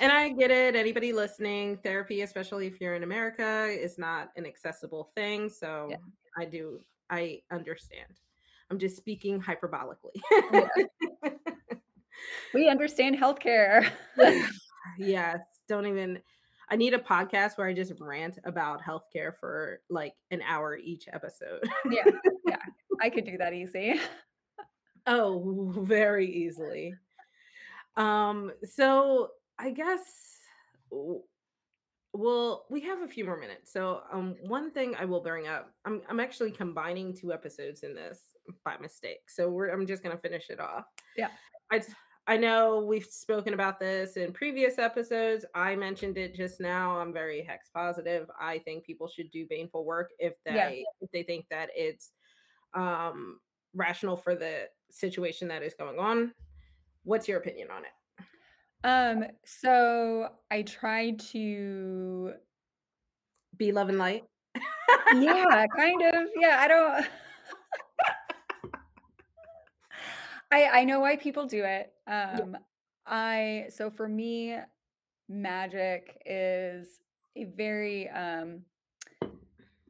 And 0.00 0.12
I 0.12 0.28
get 0.30 0.50
it. 0.50 0.76
Anybody 0.76 1.12
listening, 1.12 1.78
therapy, 1.82 2.22
especially 2.22 2.66
if 2.66 2.80
you're 2.80 2.94
in 2.94 3.02
America, 3.02 3.66
is 3.68 3.98
not 3.98 4.30
an 4.36 4.46
accessible 4.46 5.10
thing. 5.16 5.48
So 5.48 5.88
Yeah. 5.90 5.96
I 6.38 6.44
do, 6.44 6.80
I 7.10 7.40
understand. 7.50 8.20
I'm 8.70 8.78
just 8.78 8.96
speaking 8.96 9.40
hyperbolically. 9.40 10.20
Yeah. 10.52 10.68
We 12.54 12.68
understand 12.70 13.18
healthcare. 13.18 13.90
yes. 14.98 15.38
Don't 15.68 15.86
even, 15.86 16.18
I 16.68 16.76
need 16.76 16.94
a 16.94 16.98
podcast 16.98 17.56
where 17.56 17.68
I 17.68 17.72
just 17.72 17.92
rant 18.00 18.38
about 18.44 18.82
healthcare 18.82 19.32
for 19.38 19.80
like 19.88 20.14
an 20.30 20.42
hour 20.42 20.76
each 20.76 21.06
episode. 21.12 21.68
Yeah, 21.90 22.10
yeah, 22.46 22.56
I 23.00 23.10
could 23.10 23.24
do 23.24 23.38
that 23.38 23.52
easy. 23.52 24.00
oh, 25.06 25.72
very 25.78 26.30
easily. 26.30 26.94
Um, 27.96 28.52
so 28.64 29.30
I 29.58 29.70
guess 29.70 30.00
well, 32.12 32.66
we 32.70 32.80
have 32.80 33.02
a 33.02 33.08
few 33.08 33.24
more 33.24 33.38
minutes. 33.38 33.72
So 33.72 34.02
um 34.12 34.36
one 34.40 34.70
thing 34.70 34.94
I 34.98 35.04
will 35.04 35.20
bring 35.20 35.46
up, 35.46 35.70
I'm 35.84 36.02
I'm 36.08 36.20
actually 36.20 36.50
combining 36.50 37.14
two 37.14 37.32
episodes 37.32 37.82
in 37.82 37.94
this 37.94 38.20
by 38.64 38.76
mistake. 38.78 39.28
So 39.28 39.50
we're 39.50 39.68
I'm 39.68 39.86
just 39.86 40.02
gonna 40.02 40.18
finish 40.18 40.50
it 40.50 40.60
off. 40.60 40.84
Yeah. 41.16 41.28
I 41.70 41.82
I 42.28 42.36
know 42.36 42.80
we've 42.80 43.04
spoken 43.06 43.54
about 43.54 43.78
this 43.78 44.16
in 44.16 44.32
previous 44.32 44.78
episodes. 44.78 45.44
I 45.54 45.76
mentioned 45.76 46.18
it 46.18 46.34
just 46.34 46.60
now. 46.60 46.98
I'm 46.98 47.12
very 47.12 47.40
hex 47.42 47.68
positive. 47.72 48.28
I 48.40 48.58
think 48.58 48.84
people 48.84 49.06
should 49.08 49.30
do 49.30 49.46
baneful 49.46 49.84
work 49.84 50.10
if 50.18 50.34
Yeah. 50.44 50.68
they 50.70 50.84
if 51.00 51.10
they 51.12 51.22
think 51.22 51.46
that 51.50 51.70
it's 51.76 52.10
um 52.74 53.38
rational 53.74 54.16
for 54.16 54.34
the 54.34 54.68
situation 54.90 55.46
that 55.48 55.62
is 55.62 55.74
going 55.74 55.98
on. 55.98 56.32
What's 57.04 57.28
your 57.28 57.38
opinion 57.38 57.68
on 57.70 57.84
it? 57.84 57.92
Um, 58.82 59.24
so 59.44 60.30
I 60.50 60.62
try 60.62 61.12
to 61.12 62.34
Be 63.56 63.72
love 63.72 63.88
and 63.88 63.98
light. 63.98 64.24
Yeah, 65.14 65.66
kind 65.76 66.02
of. 66.02 66.28
Yeah, 66.36 66.56
I 66.58 66.68
don't 66.68 67.06
I 70.50 70.80
I 70.80 70.84
know 70.84 71.00
why 71.00 71.16
people 71.16 71.46
do 71.46 71.64
it. 71.64 71.92
Yeah. 72.30 72.44
Um, 72.44 72.56
I 73.06 73.66
so 73.70 73.90
for 73.90 74.08
me, 74.08 74.58
magic 75.28 76.22
is 76.26 77.00
a 77.36 77.44
very 77.44 78.08
um 78.10 78.64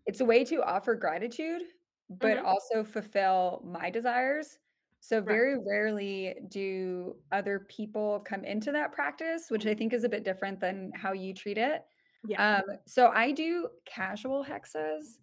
it's 0.07 0.20
a 0.20 0.24
way 0.24 0.44
to 0.44 0.62
offer 0.62 0.94
gratitude, 0.94 1.62
but 2.09 2.38
Mhm. 2.38 2.44
also 2.44 2.85
fulfill 2.85 3.62
my 3.64 3.90
desires. 3.90 4.59
So 5.00 5.20
Right. 5.24 5.40
very 5.40 5.59
rarely 5.59 6.37
do 6.48 7.16
other 7.33 7.61
people 7.61 8.20
come 8.20 8.44
into 8.44 8.72
that 8.72 8.92
practice, 8.92 9.50
which 9.50 9.66
I 9.66 9.74
think 9.74 9.92
is 9.92 10.05
a 10.05 10.09
bit 10.09 10.24
different 10.24 10.61
than 10.61 10.92
how 10.94 11.12
you 11.12 11.35
treat 11.35 11.59
it. 11.59 11.85
Yeah. 12.22 12.38
Um, 12.38 12.62
so 12.87 13.09
I 13.09 13.33
do 13.33 13.68
casual 13.85 14.44
hexes, 14.44 15.18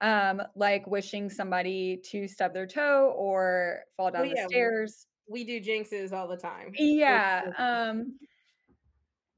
um, 0.00 0.42
like 0.54 0.86
wishing 0.86 1.30
somebody 1.30 1.98
to 2.06 2.28
stub 2.28 2.54
their 2.54 2.66
toe 2.66 3.12
or 3.16 3.84
fall 3.96 4.10
Well, 4.16 4.24
down 4.24 4.28
the 4.30 4.36
yeah, 4.36 4.48
stairs. 4.48 5.06
We 5.28 5.44
do 5.44 5.60
jinxes 5.60 6.12
all 6.12 6.28
the 6.28 6.36
time. 6.36 6.72
Yeah, 6.76 7.50
um, 7.58 8.18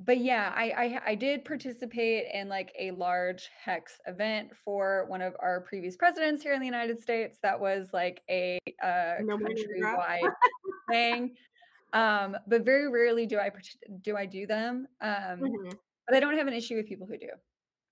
but 0.00 0.18
yeah, 0.18 0.52
I 0.54 0.70
I 0.70 1.00
I 1.10 1.14
did 1.14 1.44
participate 1.44 2.26
in 2.32 2.48
like 2.48 2.72
a 2.78 2.92
large 2.92 3.48
hex 3.64 3.98
event 4.06 4.50
for 4.64 5.06
one 5.08 5.22
of 5.22 5.34
our 5.40 5.60
previous 5.62 5.96
presidents 5.96 6.42
here 6.42 6.52
in 6.52 6.60
the 6.60 6.66
United 6.66 7.00
States. 7.00 7.38
That 7.42 7.58
was 7.58 7.88
like 7.92 8.22
a 8.30 8.58
uh, 8.82 9.16
no 9.20 9.38
more 9.38 9.48
than 9.48 9.58
a 9.76 9.78
drop. 9.80 9.98
countrywide 10.08 10.30
thing. 10.90 11.36
Um, 11.94 12.36
but 12.46 12.64
very 12.64 12.88
rarely 12.90 13.26
do 13.26 13.38
I 13.38 13.50
do 14.02 14.16
I 14.16 14.26
do 14.26 14.46
them. 14.46 14.86
Um, 15.00 15.40
Mhm. 15.40 15.72
but 16.06 16.16
I 16.16 16.20
don't 16.20 16.36
have 16.36 16.46
an 16.46 16.54
issue 16.54 16.76
with 16.76 16.86
people 16.86 17.06
who 17.06 17.18
do. 17.18 17.30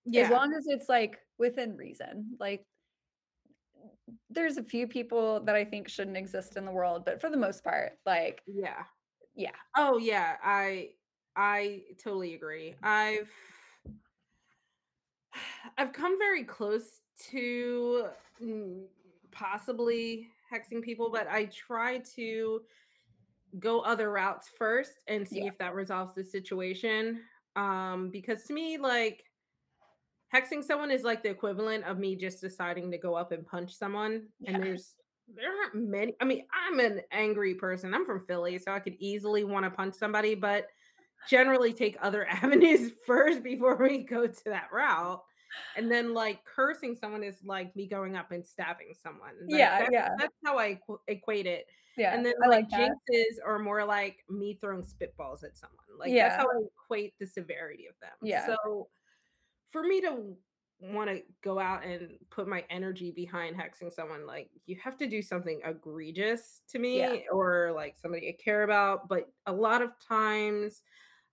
Yeah. 0.04 0.22
As 0.24 0.30
long 0.30 0.52
as 0.54 0.66
it's, 0.68 0.88
like, 0.88 1.18
within 1.38 1.76
reason, 1.76 2.37
like 2.38 2.64
there's 4.31 4.57
a 4.57 4.62
few 4.64 4.87
people 4.88 5.40
that 5.45 5.57
I 5.57 5.64
think 5.64 5.88
shouldn't 5.88 6.16
exist 6.16 6.57
in 6.57 6.64
the 6.64 6.73
world, 6.73 7.05
but 7.05 7.21
for 7.21 7.31
the 7.31 7.37
most 7.37 7.64
part, 7.64 7.99
like, 8.07 8.45
Yeah. 8.47 8.87
yeah. 9.35 9.57
Oh, 9.77 9.99
yeah. 9.99 10.38
I 10.42 10.95
I 11.37 11.87
totally 11.99 12.35
agree. 12.35 12.77
I've 12.83 13.31
I've 15.77 15.92
come 15.92 16.19
very 16.19 16.45
close 16.45 17.03
to 17.31 18.11
mm, 18.40 18.88
possibly 19.31 20.31
hexing 20.51 20.83
people, 20.83 21.11
but 21.11 21.27
I 21.29 21.47
try 21.47 21.99
to 21.99 22.64
go 23.59 23.81
other 23.83 24.12
routes 24.12 24.49
first 24.49 25.05
and 25.09 25.29
see 25.29 25.47
Yeah, 25.47 25.49
if 25.49 25.59
that 25.59 25.75
resolves 25.75 26.14
the 26.16 26.25
situation. 26.25 27.25
Um, 27.57 28.11
because 28.11 28.45
to 28.47 28.55
me, 28.55 28.79
like 28.79 29.26
hexing 30.37 30.62
someone 30.62 30.90
is 30.90 31.03
like 31.03 31.22
the 31.22 31.31
equivalent 31.31 31.85
of 31.85 31.99
me 31.99 32.16
just 32.16 32.40
deciding 32.40 32.90
to 32.90 32.99
go 32.99 33.14
up 33.14 33.33
and 33.33 33.46
punch 33.46 33.75
someone. 33.75 34.29
And 34.46 34.62
there's 34.62 34.94
there 35.35 35.51
aren't 35.51 35.88
many. 35.88 36.14
I 36.20 36.25
mean, 36.25 36.44
I'm 36.53 36.79
an 36.81 37.01
angry 37.11 37.55
person. 37.55 37.94
I'm 37.94 38.07
from 38.07 38.25
Philly, 38.27 38.59
so 38.59 38.72
I 38.72 38.81
could 38.81 38.96
easily 38.99 39.44
want 39.44 39.64
to 39.64 39.70
punch 39.70 39.94
somebody, 39.94 40.35
but 40.35 40.66
generally 41.29 41.72
take 41.72 41.96
other 42.01 42.27
avenues 42.31 42.92
first 43.07 43.42
before 43.42 43.77
we 43.77 43.99
go 44.05 44.27
to 44.27 44.44
that 44.46 44.68
route. 44.72 45.22
And 45.77 45.90
then 45.90 46.12
like 46.12 46.44
cursing 46.44 46.94
someone 46.94 47.22
is 47.22 47.37
like 47.44 47.75
me 47.75 47.88
going 47.88 48.14
up 48.16 48.31
and 48.31 48.46
stabbing 48.46 48.92
someone. 49.03 49.33
Like 49.49 49.59
yeah, 49.59 49.79
that's 49.79 49.90
yeah, 49.92 50.09
that's 50.18 50.35
how 50.44 50.59
I 50.59 50.79
equ- 50.88 50.99
equate 51.09 51.46
it 51.46 51.66
yeah, 51.96 52.14
and 52.14 52.25
then 52.25 52.35
I 52.44 52.49
like 52.49 52.70
like 52.70 52.81
jinxes 52.81 53.37
are 53.44 53.59
more 53.59 53.85
like 53.85 54.18
me 54.29 54.59
throwing 54.61 54.83
spitballs 54.83 55.44
at 55.44 55.57
someone. 55.57 55.79
Like 55.99 56.12
that's 56.14 56.37
how 56.37 56.44
I 56.44 56.61
equate 56.85 57.14
the 57.18 57.27
severity 57.27 57.87
of 57.88 57.94
them. 58.01 58.12
yeah, 58.22 58.46
So 58.46 58.88
for 59.70 59.83
me 59.83 60.00
to 60.02 60.37
want 60.81 61.09
to 61.09 61.22
go 61.42 61.59
out 61.59 61.85
and 61.85 62.11
put 62.31 62.46
my 62.46 62.64
energy 62.68 63.11
behind 63.11 63.57
hexing 63.57 63.92
someone, 63.92 64.26
like 64.26 64.50
you 64.66 64.76
have 64.83 64.96
to 64.98 65.07
do 65.07 65.22
something 65.22 65.61
egregious 65.64 66.61
to 66.68 66.79
yeah, 66.79 67.12
me 67.12 67.24
or 67.33 67.72
like 67.74 67.96
somebody 67.96 68.29
I 68.29 68.42
care 68.42 68.62
about. 68.62 69.09
But 69.09 69.29
a 69.46 69.52
lot 69.52 69.83
of 69.83 69.90
times 70.07 70.83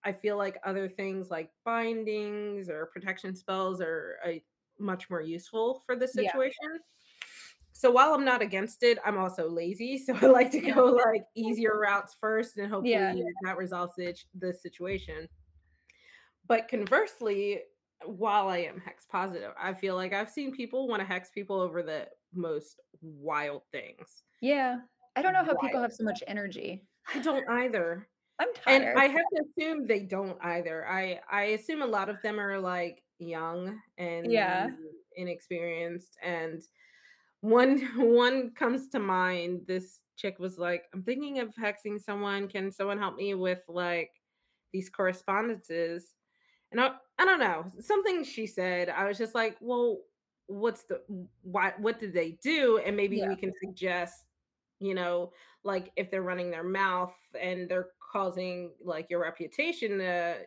I 0.04 0.12
feel 0.12 0.38
like 0.38 0.58
other 0.65 0.88
things 0.88 1.30
like 1.30 1.50
bindings 1.65 2.69
or 2.69 2.88
protection 2.88 3.36
spells 3.36 3.82
are 3.82 4.17
uh, 4.26 4.32
much 4.80 5.10
more 5.10 5.22
useful 5.22 5.84
for 5.86 5.96
the 5.96 6.10
yeah, 6.15 6.32
situation. 6.32 6.80
So 7.72 7.91
while 7.91 8.13
I'm 8.13 8.24
not 8.24 8.41
against 8.41 8.84
it, 8.84 8.98
I'm 9.06 9.17
also 9.17 9.50
lazy. 9.50 9.98
So 10.06 10.15
I 10.22 10.28
like 10.28 10.52
to 10.52 10.60
go 10.60 10.86
like 10.86 11.24
easier 11.36 11.78
routes 11.78 12.15
first, 12.19 12.58
and 12.58 12.69
yeah, 12.86 13.08
hopefully 13.10 13.26
that 13.43 13.58
resolves 13.58 13.93
the, 13.98 14.15
the 14.39 14.54
situation. 14.54 15.28
But 16.48 16.67
conversely, 16.67 17.62
while 18.06 18.48
I 18.50 18.60
am 18.60 18.80
hex 18.80 19.06
positive, 19.06 19.54
I 19.62 19.74
feel 19.74 19.96
like 19.96 20.13
I've 20.13 20.30
seen 20.30 20.52
people 20.56 20.88
want 20.88 21.02
to 21.02 21.06
hex 21.06 21.30
people 21.32 21.60
over 21.60 21.84
the 21.84 22.08
most 22.34 22.80
wild 23.02 23.63
things. 23.72 24.24
yeah. 24.42 24.80
I 25.16 25.22
don't 25.22 25.34
know 25.34 25.44
how 25.44 25.56
people 25.56 25.80
have 25.82 25.94
so 25.94 26.04
much 26.04 26.24
energy. 26.26 26.88
I 27.13 27.20
don't 27.20 27.48
either. 27.48 28.08
I'm 28.39 28.52
tired. 28.56 28.82
And. 28.84 29.00
I 29.00 29.08
have 29.08 29.26
to 29.36 29.44
assume 29.46 29.86
they 29.86 30.00
don't 30.02 30.38
either. 30.44 30.88
I 30.88 31.22
I 31.32 31.44
assume 31.54 31.84
a 31.84 31.86
lot 31.88 32.10
of 32.10 32.20
them 32.24 32.39
are 32.39 32.58
like 32.60 33.04
young 33.20 33.80
and 33.98 34.32
Yeah, 34.32 34.70
inexperienced 35.16 36.18
and 36.24 36.62
one 37.42 37.80
one 37.98 38.52
comes 38.56 38.88
to 38.89 39.00
mind. 39.00 39.68
This 39.68 40.00
chick 40.16 40.39
was 40.39 40.58
like, 40.58 40.86
"I'm 40.94 41.04
thinking 41.04 41.39
of 41.39 41.54
hexing 41.56 42.02
someone. 42.02 42.48
Can 42.48 42.72
someone 42.72 42.98
help 42.98 43.16
me 43.16 43.36
with 43.36 43.62
like 43.68 44.12
these 44.72 44.89
correspondences?" 44.89 46.13
And 46.74 46.82
I 46.82 46.96
I 47.20 47.26
don't 47.26 47.40
know, 47.40 47.72
something 47.80 48.24
she 48.26 48.48
said. 48.48 48.90
I 48.90 49.06
was 49.08 49.18
just 49.18 49.36
like, 49.36 49.58
"Well, 49.62 50.02
what's 50.48 50.84
the 50.86 51.04
why 51.44 51.74
what 51.78 52.00
did 52.00 52.14
they 52.14 52.34
do?" 52.44 52.80
And 52.80 52.98
maybe 52.98 53.18
yeah, 53.18 53.30
we 53.30 53.36
can 53.38 53.54
suggest, 53.64 54.26
you 54.80 54.96
know, 54.96 55.32
like 55.64 55.92
if 55.96 56.12
they're 56.12 56.24
running 56.24 56.52
their 56.52 56.64
mouth 56.64 57.16
and 57.40 57.70
they're 57.70 57.92
causing 58.00 58.74
like 58.84 59.10
your 59.10 59.22
reputation 59.22 60.00
to 60.00 60.46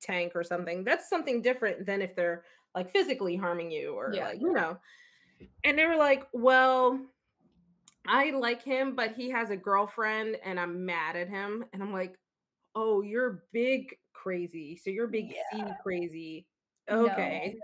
tank 0.00 0.32
or 0.34 0.44
something. 0.44 0.84
That's 0.84 1.08
something 1.08 1.42
different 1.42 1.86
than 1.86 2.02
if 2.02 2.14
they're 2.16 2.44
like 2.74 2.90
physically 2.90 3.36
harming 3.36 3.70
you 3.70 3.94
or 3.94 4.12
yeah, 4.14 4.28
like, 4.28 4.40
you 4.40 4.52
know. 4.52 4.78
And 5.64 5.78
they 5.78 5.86
were 5.86 5.96
like, 5.96 6.28
"Well, 6.32 7.06
I 8.06 8.30
like 8.30 8.62
him, 8.62 8.94
but 8.96 9.12
he 9.12 9.30
has 9.30 9.50
a 9.50 9.56
girlfriend 9.56 10.36
and 10.44 10.58
I'm 10.58 10.86
mad 10.86 11.16
at 11.16 11.28
him." 11.28 11.64
And 11.72 11.82
I'm 11.82 11.92
like, 11.92 12.18
"Oh, 12.74 13.02
you're 13.02 13.44
big 13.52 13.98
crazy. 14.22 14.76
So 14.76 14.90
you're 14.90 15.06
big 15.06 15.30
C 15.30 15.58
yeah. 15.58 15.74
crazy. 15.82 16.46
No, 16.90 17.06
Okay, 17.10 17.56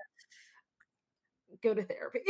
go 1.63 1.75
to 1.75 1.83
therapy." 1.85 2.21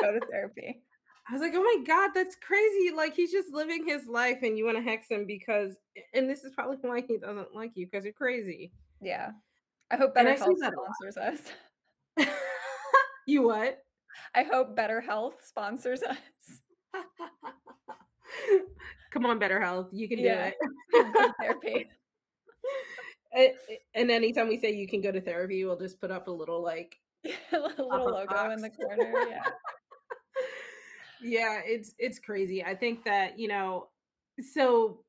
go 0.00 0.12
to 0.12 0.20
therapy. 0.30 0.82
I 1.28 1.32
was 1.32 1.40
like, 1.40 1.52
"Oh 1.54 1.62
my 1.62 1.84
god, 1.86 2.10
that's 2.14 2.36
crazy. 2.36 2.90
Like 2.94 3.14
he's 3.14 3.32
just 3.32 3.52
living 3.52 3.86
his 3.86 4.06
life 4.06 4.38
and 4.42 4.58
you 4.58 4.64
want 4.64 4.76
to 4.76 4.82
hex 4.82 5.08
him 5.08 5.26
because 5.26 5.76
and 6.14 6.28
this 6.28 6.44
is 6.44 6.52
probably 6.54 6.76
why 6.82 7.02
he 7.06 7.18
doesn't 7.18 7.54
like 7.54 7.72
you 7.74 7.86
because 7.86 8.04
you're 8.04 8.12
crazy." 8.12 8.72
Yeah. 9.00 9.30
I 9.90 9.96
hope 9.96 10.14
Better 10.14 10.36
see 10.36 10.44
Health 10.44 10.58
sponsors 10.58 11.16
us. 11.16 11.40
You 13.26 13.42
what? 13.42 13.78
I 14.34 14.42
hope 14.42 14.76
BetterHelp 14.76 15.34
sponsors 15.44 16.02
us. 16.02 16.16
Come 19.12 19.26
on, 19.26 19.38
BetterHelp, 19.38 19.90
you 19.92 20.08
can 20.08 20.18
do 20.18 20.24
Yeah. 20.24 20.50
it. 20.92 21.34
Therapy. 21.40 21.88
A 23.34 23.56
and 23.94 24.10
anytime 24.10 24.48
we 24.48 24.58
say 24.58 24.72
you 24.72 24.86
can 24.88 25.00
go 25.00 25.12
to 25.12 25.20
therapy, 25.20 25.64
we'll 25.64 25.78
just 25.78 26.00
put 26.00 26.10
up 26.10 26.28
a 26.28 26.30
little, 26.30 26.62
like, 26.62 26.96
A 27.52 27.58
little 27.58 28.10
logo 28.10 28.50
in 28.50 28.60
the 28.60 28.70
corner, 28.70 29.16
yeah. 29.18 29.52
Yeah, 31.20 31.60
it's 31.64 31.94
it's 31.98 32.18
crazy. 32.18 32.64
I 32.64 32.74
think 32.74 33.04
that, 33.04 33.38
you 33.38 33.48
know 33.48 33.90
so 34.40 35.04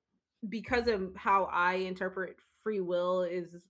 because 0.50 0.88
of 0.88 1.16
how 1.16 1.46
I 1.46 1.76
interpret 1.76 2.38
free 2.64 2.82
will 2.82 3.24
is 3.24 3.68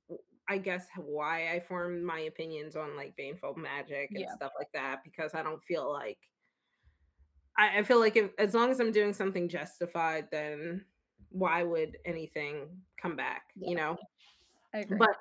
I 0.50 0.58
guess 0.58 0.88
why 0.98 1.54
I 1.54 1.60
formed 1.62 2.04
my 2.04 2.20
opinions 2.22 2.76
on, 2.76 2.98
like, 2.98 3.16
baneful 3.16 3.56
magic 3.56 4.12
and 4.16 4.28
Yeah. 4.28 4.30
stuff 4.30 4.52
like 4.60 4.72
that 4.74 5.04
because 5.06 5.34
I 5.36 5.44
don't 5.44 5.63
feel 5.63 5.89
like 5.92 6.20
I 7.58 7.80
I 7.80 7.84
feel 7.84 8.00
like 8.00 8.16
if 8.16 8.32
as 8.38 8.54
long 8.54 8.72
as 8.72 8.80
I'm 8.80 8.92
doing 8.92 9.13
something 9.13 9.50
justified, 9.50 10.30
then 10.32 10.86
why 11.30 11.63
would 11.63 11.98
anything 12.06 12.84
come 13.02 13.16
back, 13.16 13.44
Yeah, 13.56 13.70
you 13.70 13.76
know? 13.76 13.98
I 14.74 14.80
agree. 14.80 14.98
But 14.98 15.16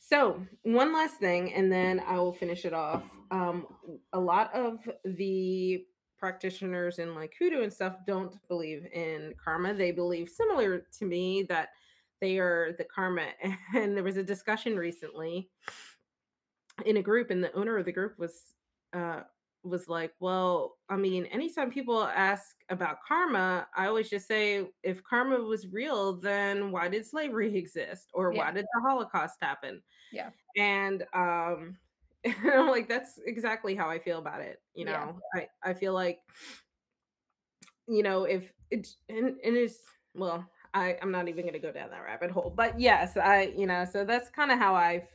so, 0.00 0.44
one 0.62 0.92
last 0.92 1.16
thing, 1.18 1.52
and 1.54 1.70
then 1.70 2.00
I 2.00 2.16
will 2.16 2.32
finish 2.32 2.64
it 2.64 2.72
off. 2.72 3.04
Um, 3.30 3.66
a 4.12 4.20
lot 4.20 4.52
of 4.54 4.88
the 5.04 5.84
practitioners 6.18 6.98
in, 6.98 7.14
like, 7.14 7.34
hoodoo 7.38 7.62
and 7.62 7.72
stuff 7.72 7.96
don't 8.06 8.36
believe 8.48 8.86
in 8.92 9.34
karma. 9.42 9.74
They 9.74 9.92
believe 9.92 10.28
similar 10.28 10.86
to 10.98 11.04
me 11.04 11.44
that 11.48 11.70
they 12.20 12.38
are 12.38 12.74
the 12.78 12.84
karma, 12.84 13.28
and 13.74 13.96
there 13.96 14.04
was 14.04 14.16
a 14.16 14.22
discussion 14.22 14.76
recently 14.76 15.50
in 16.86 16.96
a 16.96 17.02
group, 17.02 17.30
and 17.30 17.42
the 17.42 17.52
owner 17.54 17.76
of 17.76 17.84
the 17.84 17.92
group 17.92 18.18
was, 18.18 18.54
uh 18.92 19.20
was 19.62 19.88
like, 19.88 20.14
"Well, 20.20 20.78
I 20.88 20.96
mean, 20.96 21.26
anytime 21.26 21.70
people 21.70 22.02
ask 22.04 22.56
about 22.70 22.98
karma, 23.06 23.68
I 23.74 23.86
always 23.86 24.10
just 24.10 24.26
say, 24.28 24.70
if 24.82 25.02
karma 25.04 25.38
was 25.42 25.68
real, 25.68 26.14
then 26.20 26.72
why 26.72 26.88
did 26.88 27.06
slavery 27.06 27.56
exist? 27.58 28.10
Or 28.14 28.32
Yeah. 28.32 28.34
why 28.34 28.52
did 28.52 28.66
the 28.72 28.80
Holocaust 28.82 29.38
happen?" 29.40 29.82
Yeah. 30.10 30.30
And, 30.56 31.04
um, 31.14 31.78
and 32.24 32.50
I'm 32.50 32.68
like, 32.68 32.88
"That's 32.88 33.18
exactly 33.18 33.74
how 33.76 33.88
I 33.90 33.98
feel 34.00 34.18
about 34.18 34.42
it," 34.42 34.62
you 34.74 34.84
Yeah. 34.84 34.86
know? 34.86 35.22
I 35.34 35.48
I 35.62 35.74
feel 35.74 35.94
like 35.94 36.20
you 37.88 38.02
know, 38.02 38.24
if 38.24 38.52
it's 38.70 38.96
and 39.08 39.38
and 39.44 39.56
it's 39.56 39.80
well, 40.14 40.50
I 40.74 40.96
I'm 41.02 41.10
not 41.10 41.28
even 41.28 41.44
gonna 41.46 41.58
go 41.58 41.72
down 41.72 41.90
that 41.90 42.00
rabbit 42.04 42.30
hole, 42.30 42.50
but 42.50 42.78
yes, 42.80 43.16
I 43.16 43.42
you 43.56 43.66
know, 43.66 43.84
so 43.84 44.04
that's 44.04 44.30
kinda 44.30 44.56
how 44.56 44.74
I've 44.74 45.08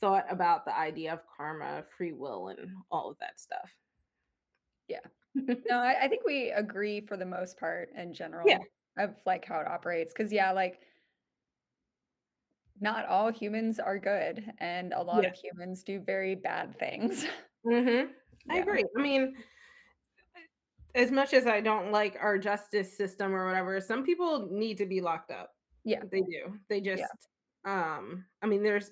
thought 0.00 0.26
about 0.30 0.64
the 0.64 0.76
idea 0.76 1.12
of 1.12 1.26
karma, 1.26 1.84
free 1.96 2.12
will, 2.12 2.48
and 2.48 2.76
all 2.90 3.10
of 3.10 3.18
that 3.18 3.40
stuff. 3.40 3.70
Yeah. 4.88 5.00
No, 5.68 5.78
I 5.78 6.04
I 6.04 6.08
think 6.08 6.24
we 6.26 6.50
agree 6.50 7.00
for 7.00 7.16
the 7.16 7.26
most 7.26 7.58
part 7.58 7.90
in 7.94 8.12
Yeah. 8.42 8.58
general 8.58 8.68
of, 8.98 9.16
like, 9.26 9.44
how 9.44 9.60
it 9.60 9.66
operates. 9.68 10.12
Cause 10.12 10.32
yeah, 10.32 10.52
like 10.52 10.82
not 12.80 13.06
all 13.06 13.30
humans 13.30 13.78
are 13.78 13.98
good, 13.98 14.52
and 14.58 14.92
a 14.92 15.02
lot 15.02 15.24
Yeah. 15.24 15.30
of 15.30 15.34
humans 15.34 15.82
do 15.82 16.00
very 16.00 16.34
bad 16.34 16.78
things. 16.78 17.26
Mhm. 17.64 18.14
I 18.48 18.58
agree. 18.58 18.84
I 18.96 19.02
mean, 19.02 19.44
as 20.94 21.10
much 21.10 21.32
as 21.34 21.46
I 21.46 21.60
don't 21.60 21.92
like 21.92 22.16
our 22.20 22.38
justice 22.38 22.96
system 22.96 23.34
or 23.34 23.46
whatever, 23.46 23.80
some 23.80 24.04
people 24.04 24.48
need 24.50 24.78
to 24.78 24.86
be 24.86 25.00
locked 25.00 25.30
up. 25.30 25.54
Yeah. 25.84 26.02
They 26.10 26.20
do. 26.22 26.58
They 26.68 26.80
Yeah. 26.94 27.06
just, 27.08 27.28
um 27.64 28.26
I 28.42 28.46
mean, 28.46 28.62
there's 28.62 28.90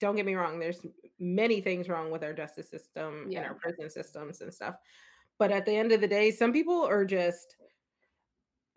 don't 0.00 0.16
get 0.16 0.26
me 0.26 0.34
wrong, 0.34 0.58
there's 0.58 0.84
many 1.18 1.60
things 1.60 1.88
wrong 1.88 2.10
with 2.10 2.22
our 2.22 2.32
justice 2.32 2.68
system 2.70 3.24
and 3.26 3.38
our 3.44 3.54
prison 3.54 3.88
systems 3.90 4.40
and 4.40 4.52
stuff, 4.52 4.76
but 5.38 5.50
at 5.50 5.64
the 5.66 5.72
end 5.72 5.92
of 5.92 6.00
the 6.00 6.08
day, 6.08 6.30
some 6.30 6.52
people 6.52 6.82
are 6.84 7.04
just 7.04 7.56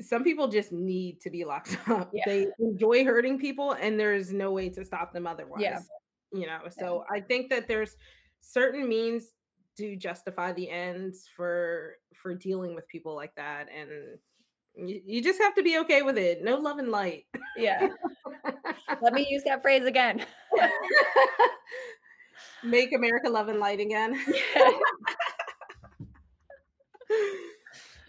some 0.01 0.23
people 0.23 0.47
just 0.47 0.71
need 0.71 1.19
to 1.19 1.29
be 1.29 1.43
locked 1.43 1.77
up. 1.89 2.09
Yeah. 2.13 2.23
They 2.25 2.47
enjoy 2.59 3.03
hurting 3.03 3.37
people, 3.39 3.73
and 3.73 3.99
there's 3.99 4.31
no 4.31 4.51
way 4.51 4.69
to 4.69 4.85
stop 4.85 5.11
them 5.11 5.25
Yeah. 5.25 5.31
otherwise, 5.31 5.89
you 6.31 6.45
know? 6.47 6.59
Yeah. 6.63 6.69
So, 6.69 7.03
I 7.11 7.19
think 7.19 7.49
that 7.49 7.67
there's 7.67 7.97
certain 8.39 8.87
means 8.87 9.33
to 9.77 9.95
justify 9.97 10.53
the 10.53 10.69
ends 10.69 11.27
for 11.35 11.95
for 12.13 12.33
dealing 12.33 12.75
with 12.75 12.87
people 12.87 13.13
like 13.15 13.35
that, 13.35 13.67
and 13.73 14.17
you 14.75 15.21
just 15.21 15.39
have 15.41 15.55
to 15.55 15.63
be 15.63 15.77
okay 15.79 16.01
with 16.01 16.17
it. 16.17 16.43
No 16.43 16.57
love 16.57 16.79
and 16.79 16.89
light. 16.89 17.25
Yeah. 17.57 17.89
Let 19.01 19.13
me 19.13 19.27
use 19.29 19.43
that 19.45 19.61
phrase 19.61 19.85
again. 19.85 20.25
Make 22.63 22.93
America 22.93 23.29
love 23.29 23.47
and 23.49 23.59
light 23.59 23.79
again. 23.79 24.19
Yeah. 24.55 24.71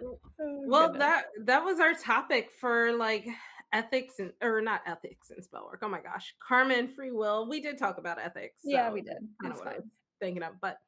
Oh, 0.02 0.18
Well, 0.66 0.92
that 0.94 1.24
that 1.44 1.62
was 1.64 1.78
our 1.80 1.92
topic 1.92 2.50
for, 2.58 2.92
like, 2.92 3.26
ethics 3.72 4.18
and 4.18 4.32
or 4.42 4.60
not 4.62 4.80
ethics 4.86 5.30
and 5.30 5.44
spell 5.44 5.66
work, 5.66 5.80
oh 5.82 5.88
my 5.88 6.00
gosh, 6.00 6.34
karma 6.46 6.74
and 6.74 6.90
free 6.90 7.12
will. 7.12 7.48
We 7.48 7.60
did 7.60 7.78
talk 7.78 7.98
about 7.98 8.18
ethics, 8.18 8.62
Yeah, 8.64 8.88
so 8.88 8.94
we 8.94 9.02
did. 9.02 9.18
kinda 9.42 9.56
what 9.58 9.66
I 9.68 9.72
was 9.72 9.80
fine. 9.82 9.90
thinking 10.20 10.42
of, 10.42 10.54
but 10.60 10.78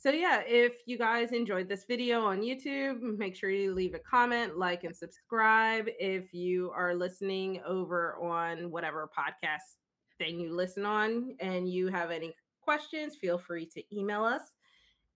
so, 0.00 0.10
yeah, 0.10 0.40
if 0.46 0.72
you 0.86 0.96
guys 0.96 1.32
enjoyed 1.32 1.68
this 1.68 1.84
video 1.84 2.24
on 2.24 2.40
YouTube, 2.40 3.18
make 3.18 3.36
sure 3.36 3.50
you 3.50 3.74
leave 3.74 3.92
a 3.92 3.98
comment, 3.98 4.56
like, 4.56 4.84
and 4.84 4.96
subscribe. 4.96 5.84
If 5.98 6.32
you 6.32 6.72
are 6.74 6.94
listening 6.94 7.60
over 7.66 8.16
on 8.16 8.70
whatever 8.70 9.10
podcast 9.14 9.76
thing 10.16 10.40
you 10.40 10.54
listen 10.54 10.86
on 10.86 11.36
and 11.40 11.70
you 11.70 11.88
have 11.88 12.10
any 12.10 12.34
questions, 12.62 13.16
feel 13.16 13.36
free 13.36 13.66
to 13.74 13.82
email 13.94 14.24
us, 14.24 14.54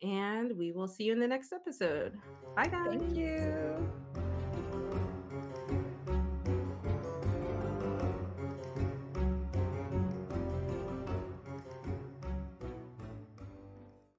and 0.02 0.54
we 0.58 0.70
will 0.72 0.88
see 0.88 1.04
you 1.04 1.14
in 1.14 1.18
the 1.18 1.28
next 1.28 1.54
episode. 1.54 2.18
Bye, 2.54 2.66
guys. 2.66 2.88
Thank 2.90 3.16
you. 3.16 4.03